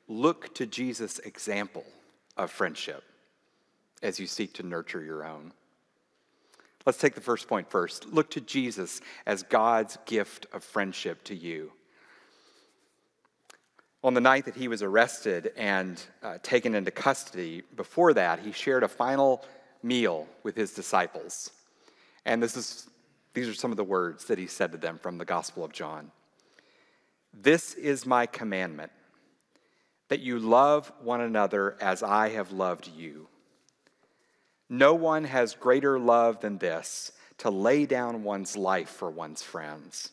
look 0.08 0.54
to 0.56 0.66
Jesus' 0.66 1.20
example 1.20 1.84
of 2.36 2.50
friendship 2.50 3.04
as 4.02 4.18
you 4.18 4.26
seek 4.26 4.54
to 4.54 4.62
nurture 4.62 5.02
your 5.02 5.24
own. 5.24 5.52
Let's 6.86 6.98
take 6.98 7.14
the 7.14 7.20
first 7.20 7.48
point 7.48 7.70
first. 7.70 8.06
Look 8.06 8.30
to 8.30 8.40
Jesus 8.40 9.00
as 9.26 9.42
God's 9.42 9.98
gift 10.06 10.46
of 10.52 10.64
friendship 10.64 11.22
to 11.24 11.34
you. 11.34 11.72
On 14.08 14.14
the 14.14 14.22
night 14.22 14.46
that 14.46 14.56
he 14.56 14.68
was 14.68 14.82
arrested 14.82 15.52
and 15.54 16.02
uh, 16.22 16.38
taken 16.42 16.74
into 16.74 16.90
custody, 16.90 17.62
before 17.76 18.14
that, 18.14 18.38
he 18.38 18.52
shared 18.52 18.82
a 18.82 18.88
final 18.88 19.44
meal 19.82 20.26
with 20.42 20.56
his 20.56 20.72
disciples. 20.72 21.50
And 22.24 22.42
this 22.42 22.56
is, 22.56 22.88
these 23.34 23.46
are 23.46 23.52
some 23.52 23.70
of 23.70 23.76
the 23.76 23.84
words 23.84 24.24
that 24.24 24.38
he 24.38 24.46
said 24.46 24.72
to 24.72 24.78
them 24.78 24.96
from 24.96 25.18
the 25.18 25.26
Gospel 25.26 25.62
of 25.62 25.74
John. 25.74 26.10
This 27.34 27.74
is 27.74 28.06
my 28.06 28.24
commandment 28.24 28.92
that 30.08 30.20
you 30.20 30.38
love 30.38 30.90
one 31.02 31.20
another 31.20 31.76
as 31.78 32.02
I 32.02 32.30
have 32.30 32.50
loved 32.50 32.88
you. 32.88 33.28
No 34.70 34.94
one 34.94 35.24
has 35.24 35.54
greater 35.54 35.98
love 35.98 36.40
than 36.40 36.56
this 36.56 37.12
to 37.36 37.50
lay 37.50 37.84
down 37.84 38.24
one's 38.24 38.56
life 38.56 38.88
for 38.88 39.10
one's 39.10 39.42
friends. 39.42 40.12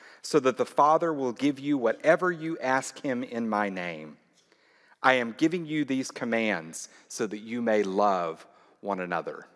so 0.21 0.39
that 0.39 0.57
the 0.57 0.65
Father 0.65 1.13
will 1.13 1.31
give 1.31 1.59
you 1.59 1.77
whatever 1.77 2.31
you 2.31 2.57
ask 2.59 2.99
him 3.01 3.23
in 3.23 3.49
my 3.49 3.69
name. 3.69 4.17
I 5.03 5.13
am 5.13 5.35
giving 5.37 5.65
you 5.65 5.83
these 5.83 6.11
commands 6.11 6.89
so 7.07 7.25
that 7.27 7.39
you 7.39 7.61
may 7.61 7.83
love 7.83 8.45
one 8.81 8.99
another. 8.99 9.47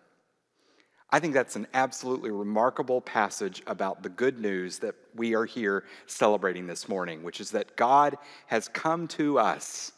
I 1.10 1.20
think 1.20 1.34
that's 1.34 1.54
an 1.54 1.68
absolutely 1.72 2.32
remarkable 2.32 3.00
passage 3.00 3.62
about 3.68 4.02
the 4.02 4.08
good 4.08 4.40
news 4.40 4.80
that 4.80 4.96
we 5.14 5.34
are 5.34 5.44
here 5.44 5.84
celebrating 6.06 6.66
this 6.66 6.88
morning, 6.88 7.22
which 7.22 7.40
is 7.40 7.52
that 7.52 7.76
God 7.76 8.18
has 8.46 8.66
come 8.68 9.06
to 9.08 9.38
us 9.38 9.92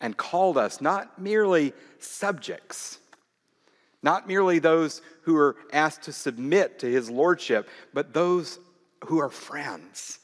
and 0.00 0.16
called 0.16 0.56
us 0.56 0.80
not 0.80 1.20
merely 1.20 1.74
subjects, 1.98 2.98
not 4.02 4.26
merely 4.26 4.58
those 4.58 5.02
who 5.22 5.36
are 5.36 5.56
asked 5.72 6.02
to 6.02 6.12
submit 6.12 6.78
to 6.78 6.90
his 6.90 7.10
lordship, 7.10 7.68
but 7.92 8.14
those 8.14 8.58
who 9.04 9.18
are 9.18 9.30
friends. 9.30 10.18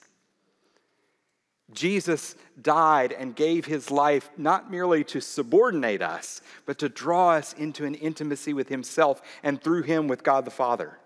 Jesus 1.73 2.35
died 2.61 3.13
and 3.13 3.37
gave 3.37 3.65
his 3.65 3.91
life 3.91 4.29
not 4.37 4.71
merely 4.71 5.05
to 5.05 5.21
subordinate 5.21 6.03
us, 6.03 6.41
but 6.67 6.79
to 6.79 6.89
draw 6.89 7.31
us 7.31 7.53
into 7.53 7.85
an 7.85 7.95
intimacy 7.95 8.53
with 8.53 8.69
himself 8.69 9.23
and 9.43 9.63
through 9.63 9.83
him 9.83 10.09
with 10.09 10.25
God 10.25 10.45
the 10.45 10.51
Father. 10.51 10.99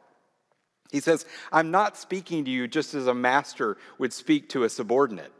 He 0.91 1.01
says, 1.01 1.27
I'm 1.53 1.71
not 1.71 1.97
speaking 1.97 2.45
to 2.45 2.51
you 2.51 2.69
just 2.69 2.95
as 2.95 3.07
a 3.07 3.15
master 3.15 3.77
would 3.99 4.13
speak 4.13 4.49
to 4.51 4.65
a 4.65 4.69
subordinate. 4.69 5.33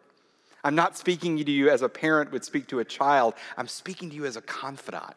I'm 0.65 0.75
not 0.75 0.97
speaking 0.97 1.37
to 1.37 1.51
you 1.51 1.71
as 1.71 1.83
a 1.83 1.89
parent 1.89 2.33
would 2.33 2.45
speak 2.45 2.67
to 2.69 2.81
a 2.81 2.85
child. 2.85 3.35
I'm 3.57 3.69
speaking 3.69 4.11
to 4.11 4.17
you 4.17 4.25
as 4.27 4.37
a 4.37 4.43
confidant. 4.43 5.15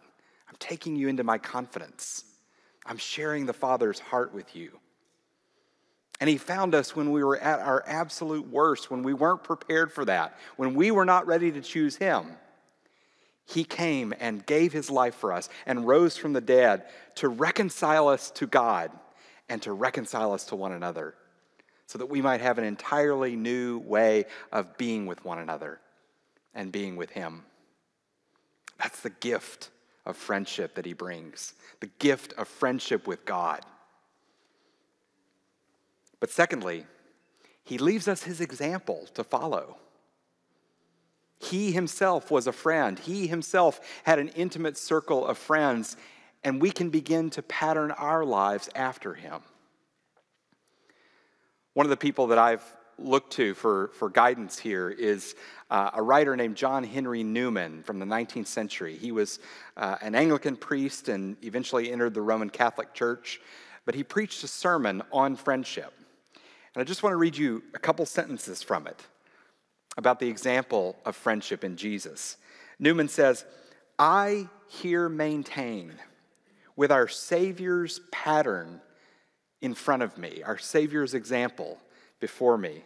I'm 0.47 0.55
taking 0.59 0.95
you 0.95 1.07
into 1.07 1.23
my 1.23 1.37
confidence. 1.37 2.23
I'm 2.85 2.97
sharing 2.97 3.45
the 3.45 3.53
Father's 3.53 3.99
heart 3.99 4.33
with 4.33 4.55
you. 4.55 4.79
And 6.19 6.29
He 6.29 6.37
found 6.37 6.73
us 6.73 6.95
when 6.95 7.11
we 7.11 7.23
were 7.23 7.37
at 7.37 7.59
our 7.59 7.83
absolute 7.85 8.47
worst, 8.49 8.89
when 8.89 9.03
we 9.03 9.13
weren't 9.13 9.43
prepared 9.43 9.91
for 9.91 10.05
that, 10.05 10.37
when 10.55 10.73
we 10.73 10.91
were 10.91 11.05
not 11.05 11.27
ready 11.27 11.51
to 11.51 11.61
choose 11.61 11.95
Him. 11.95 12.37
He 13.45 13.63
came 13.63 14.13
and 14.19 14.45
gave 14.45 14.73
His 14.73 14.89
life 14.89 15.15
for 15.15 15.31
us 15.31 15.47
and 15.65 15.87
rose 15.87 16.17
from 16.17 16.33
the 16.33 16.41
dead 16.41 16.85
to 17.15 17.29
reconcile 17.29 18.07
us 18.07 18.31
to 18.31 18.47
God 18.47 18.91
and 19.47 19.61
to 19.61 19.71
reconcile 19.71 20.33
us 20.33 20.45
to 20.45 20.55
one 20.55 20.73
another 20.73 21.13
so 21.85 21.97
that 21.97 22.07
we 22.07 22.21
might 22.21 22.41
have 22.41 22.57
an 22.57 22.65
entirely 22.65 23.35
new 23.35 23.79
way 23.79 24.25
of 24.51 24.77
being 24.77 25.05
with 25.05 25.23
one 25.23 25.39
another 25.39 25.79
and 26.53 26.71
being 26.71 26.97
with 26.97 27.11
Him. 27.11 27.43
That's 28.77 28.99
the 28.99 29.09
gift 29.09 29.69
of 30.05 30.17
friendship 30.17 30.75
that 30.75 30.85
He 30.85 30.93
brings, 30.93 31.53
the 31.79 31.89
gift 31.99 32.33
of 32.33 32.47
friendship 32.47 33.07
with 33.07 33.23
God. 33.25 33.61
But 36.19 36.29
secondly, 36.29 36.85
He 37.63 37.77
leaves 37.77 38.07
us 38.07 38.23
His 38.23 38.41
example 38.41 39.07
to 39.13 39.23
follow. 39.23 39.77
He 41.39 41.71
himself 41.71 42.31
was 42.31 42.47
a 42.47 42.51
friend. 42.51 42.97
He 42.97 43.27
himself 43.27 43.79
had 44.03 44.19
an 44.19 44.29
intimate 44.29 44.77
circle 44.77 45.25
of 45.25 45.37
friends, 45.37 45.95
and 46.43 46.61
we 46.61 46.71
can 46.71 46.89
begin 46.89 47.29
to 47.31 47.41
pattern 47.43 47.91
our 47.91 48.25
lives 48.25 48.69
after 48.75 49.13
him. 49.13 49.41
One 51.73 51.85
of 51.85 51.91
the 51.91 51.97
people 51.97 52.27
that 52.27 52.39
I've 52.39 52.63
looked 52.97 53.33
to 53.33 53.53
for, 53.53 53.89
for 53.93 54.09
guidance 54.09 54.57
here 54.57 54.89
is 54.89 55.35
uh, 55.69 55.91
a 55.93 56.01
writer 56.01 56.35
named 56.35 56.55
John 56.55 56.83
Henry 56.83 57.21
Newman 57.21 57.83
from 57.83 57.99
the 57.99 58.05
19th 58.05 58.47
century. 58.47 58.97
He 58.97 59.11
was 59.11 59.39
uh, 59.75 59.97
an 60.01 60.15
Anglican 60.15 60.55
priest 60.55 61.07
and 61.07 61.37
eventually 61.43 61.91
entered 61.91 62.15
the 62.15 62.21
Roman 62.21 62.49
Catholic 62.49 62.95
Church, 62.95 63.39
but 63.85 63.93
he 63.93 64.03
preached 64.03 64.43
a 64.43 64.47
sermon 64.47 65.03
on 65.11 65.35
friendship. 65.35 65.93
And 66.77 66.83
I 66.83 66.85
just 66.85 67.01
want 67.01 67.13
to 67.13 67.17
read 67.17 67.35
you 67.35 67.63
a 67.73 67.79
couple 67.79 68.05
sentences 68.05 68.61
from 68.61 68.85
it 68.85 69.01
about 69.97 70.19
the 70.19 70.27
example 70.27 70.95
of 71.07 71.15
friendship 71.15 71.63
in 71.63 71.75
Jesus. 71.75 72.37
Newman 72.77 73.07
says, 73.07 73.45
I 73.97 74.47
here 74.67 75.09
maintain 75.09 75.93
with 76.75 76.91
our 76.91 77.07
Savior's 77.07 77.99
pattern 78.11 78.79
in 79.59 79.73
front 79.73 80.03
of 80.03 80.19
me, 80.19 80.43
our 80.45 80.59
Savior's 80.59 81.15
example 81.15 81.79
before 82.19 82.59
me, 82.59 82.83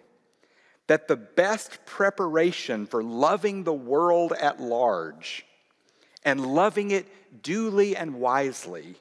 that 0.88 1.10
the 1.10 1.18
best 1.18 1.86
preparation 1.86 2.86
for 2.86 3.04
loving 3.04 3.66
the 3.66 3.74
world 3.74 4.32
at 4.32 4.62
large 4.62 5.46
and 6.24 6.56
loving 6.56 6.92
it 6.92 7.44
duly 7.44 7.98
and 7.98 8.22
wisely 8.22 8.96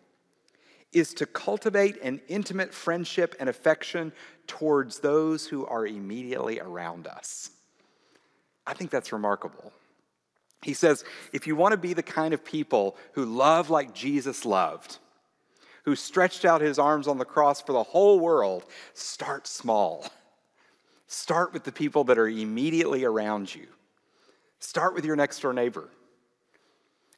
is 0.92 1.14
to 1.14 1.26
cultivate 1.26 2.00
an 2.02 2.20
intimate 2.28 2.74
friendship 2.74 3.34
and 3.38 3.48
affection 3.48 4.12
towards 4.46 4.98
those 4.98 5.46
who 5.46 5.64
are 5.66 5.86
immediately 5.86 6.58
around 6.60 7.06
us. 7.06 7.50
I 8.66 8.74
think 8.74 8.90
that's 8.90 9.12
remarkable. 9.12 9.72
He 10.62 10.74
says, 10.74 11.04
if 11.32 11.46
you 11.46 11.56
want 11.56 11.72
to 11.72 11.78
be 11.78 11.94
the 11.94 12.02
kind 12.02 12.34
of 12.34 12.44
people 12.44 12.96
who 13.12 13.24
love 13.24 13.70
like 13.70 13.94
Jesus 13.94 14.44
loved, 14.44 14.98
who 15.84 15.96
stretched 15.96 16.44
out 16.44 16.60
his 16.60 16.78
arms 16.78 17.08
on 17.08 17.18
the 17.18 17.24
cross 17.24 17.62
for 17.62 17.72
the 17.72 17.82
whole 17.82 18.20
world, 18.20 18.64
start 18.92 19.46
small. 19.46 20.06
Start 21.06 21.52
with 21.52 21.64
the 21.64 21.72
people 21.72 22.04
that 22.04 22.18
are 22.18 22.28
immediately 22.28 23.04
around 23.04 23.54
you. 23.54 23.66
Start 24.58 24.94
with 24.94 25.04
your 25.04 25.16
next 25.16 25.40
door 25.40 25.52
neighbor. 25.52 25.88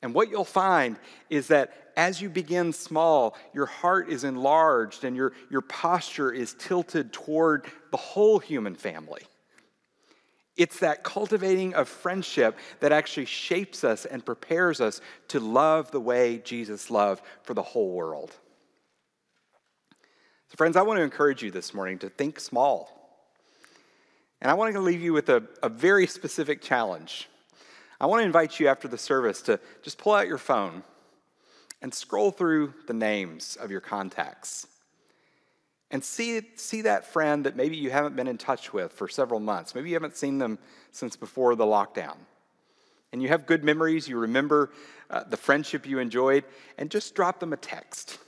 And 0.00 0.14
what 0.14 0.30
you'll 0.30 0.44
find 0.44 0.96
is 1.28 1.48
that 1.48 1.72
as 1.96 2.20
you 2.20 2.28
begin 2.28 2.72
small, 2.72 3.36
your 3.52 3.66
heart 3.66 4.08
is 4.08 4.24
enlarged 4.24 5.04
and 5.04 5.16
your, 5.16 5.32
your 5.50 5.60
posture 5.60 6.30
is 6.30 6.54
tilted 6.58 7.12
toward 7.12 7.66
the 7.90 7.96
whole 7.96 8.38
human 8.38 8.74
family. 8.74 9.22
It's 10.56 10.80
that 10.80 11.02
cultivating 11.02 11.74
of 11.74 11.88
friendship 11.88 12.58
that 12.80 12.92
actually 12.92 13.24
shapes 13.24 13.84
us 13.84 14.04
and 14.04 14.24
prepares 14.24 14.80
us 14.80 15.00
to 15.28 15.40
love 15.40 15.90
the 15.90 16.00
way 16.00 16.38
Jesus 16.38 16.90
loved 16.90 17.24
for 17.42 17.54
the 17.54 17.62
whole 17.62 17.90
world. 17.92 18.36
So, 20.48 20.56
friends, 20.56 20.76
I 20.76 20.82
want 20.82 20.98
to 20.98 21.02
encourage 21.02 21.42
you 21.42 21.50
this 21.50 21.72
morning 21.72 21.98
to 22.00 22.10
think 22.10 22.38
small. 22.38 22.98
And 24.42 24.50
I 24.50 24.54
want 24.54 24.74
to 24.74 24.80
leave 24.80 25.00
you 25.00 25.14
with 25.14 25.30
a, 25.30 25.42
a 25.62 25.70
very 25.70 26.06
specific 26.06 26.60
challenge. 26.60 27.28
I 27.98 28.06
want 28.06 28.20
to 28.20 28.26
invite 28.26 28.60
you 28.60 28.68
after 28.68 28.88
the 28.88 28.98
service 28.98 29.40
to 29.42 29.58
just 29.82 29.96
pull 29.96 30.12
out 30.12 30.26
your 30.26 30.38
phone 30.38 30.82
and 31.82 31.92
scroll 31.92 32.30
through 32.30 32.72
the 32.86 32.94
names 32.94 33.56
of 33.60 33.70
your 33.70 33.80
contacts 33.80 34.66
and 35.92 36.02
see, 36.02 36.40
see 36.56 36.82
that 36.82 37.04
friend 37.04 37.44
that 37.44 37.54
maybe 37.54 37.76
you 37.76 37.90
haven't 37.90 38.16
been 38.16 38.26
in 38.26 38.38
touch 38.38 38.72
with 38.72 38.92
for 38.92 39.08
several 39.08 39.40
months. 39.40 39.74
Maybe 39.74 39.90
you 39.90 39.94
haven't 39.94 40.16
seen 40.16 40.38
them 40.38 40.58
since 40.90 41.16
before 41.16 41.54
the 41.54 41.66
lockdown. 41.66 42.16
And 43.12 43.20
you 43.20 43.28
have 43.28 43.44
good 43.44 43.62
memories, 43.62 44.08
you 44.08 44.16
remember 44.16 44.70
uh, 45.10 45.24
the 45.24 45.36
friendship 45.36 45.86
you 45.86 45.98
enjoyed, 45.98 46.44
and 46.78 46.90
just 46.90 47.14
drop 47.14 47.40
them 47.40 47.52
a 47.52 47.58
text 47.58 48.18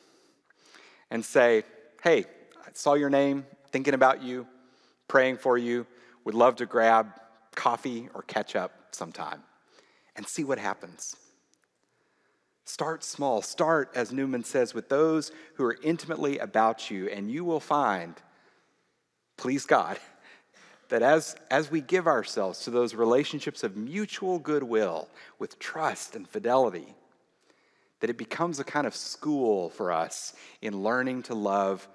and 1.10 1.24
say, 1.24 1.62
hey, 2.02 2.26
I 2.66 2.68
saw 2.74 2.92
your 2.92 3.08
name, 3.08 3.46
thinking 3.70 3.94
about 3.94 4.22
you, 4.22 4.46
praying 5.08 5.38
for 5.38 5.56
you, 5.56 5.86
would 6.24 6.34
love 6.34 6.56
to 6.56 6.66
grab 6.66 7.12
coffee 7.54 8.10
or 8.12 8.22
catch 8.22 8.54
up 8.56 8.72
sometime 8.90 9.42
and 10.16 10.26
see 10.26 10.44
what 10.44 10.58
happens. 10.58 11.16
Start 12.64 13.04
small. 13.04 13.42
Start, 13.42 13.90
as 13.94 14.12
Newman 14.12 14.42
says, 14.42 14.72
with 14.72 14.88
those 14.88 15.32
who 15.54 15.64
are 15.64 15.76
intimately 15.82 16.38
about 16.38 16.90
you, 16.90 17.08
and 17.08 17.30
you 17.30 17.44
will 17.44 17.60
find, 17.60 18.14
please 19.36 19.66
God, 19.66 19.98
that 20.88 21.02
as, 21.02 21.36
as 21.50 21.70
we 21.70 21.82
give 21.82 22.06
ourselves 22.06 22.60
to 22.60 22.70
those 22.70 22.94
relationships 22.94 23.62
of 23.62 23.76
mutual 23.76 24.38
goodwill 24.38 25.08
with 25.38 25.58
trust 25.58 26.16
and 26.16 26.26
fidelity, 26.26 26.94
that 28.00 28.10
it 28.10 28.18
becomes 28.18 28.58
a 28.58 28.64
kind 28.64 28.86
of 28.86 28.96
school 28.96 29.68
for 29.70 29.92
us 29.92 30.34
in 30.62 30.82
learning 30.82 31.22
to 31.24 31.34
love 31.34 31.86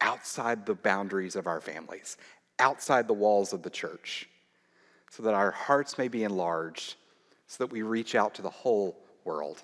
outside 0.00 0.66
the 0.66 0.74
boundaries 0.74 1.36
of 1.36 1.46
our 1.46 1.60
families, 1.60 2.16
outside 2.58 3.06
the 3.06 3.14
walls 3.14 3.52
of 3.52 3.62
the 3.62 3.70
church, 3.70 4.28
so 5.10 5.22
that 5.22 5.34
our 5.34 5.52
hearts 5.52 5.98
may 5.98 6.08
be 6.08 6.24
enlarged, 6.24 6.96
so 7.46 7.64
that 7.64 7.72
we 7.72 7.82
reach 7.82 8.14
out 8.16 8.34
to 8.34 8.42
the 8.42 8.50
whole 8.50 8.96
world. 9.24 9.62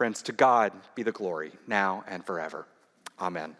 Friends, 0.00 0.22
to 0.22 0.32
God 0.32 0.72
be 0.94 1.02
the 1.02 1.12
glory, 1.12 1.52
now 1.66 2.04
and 2.08 2.24
forever. 2.24 2.66
Amen. 3.20 3.54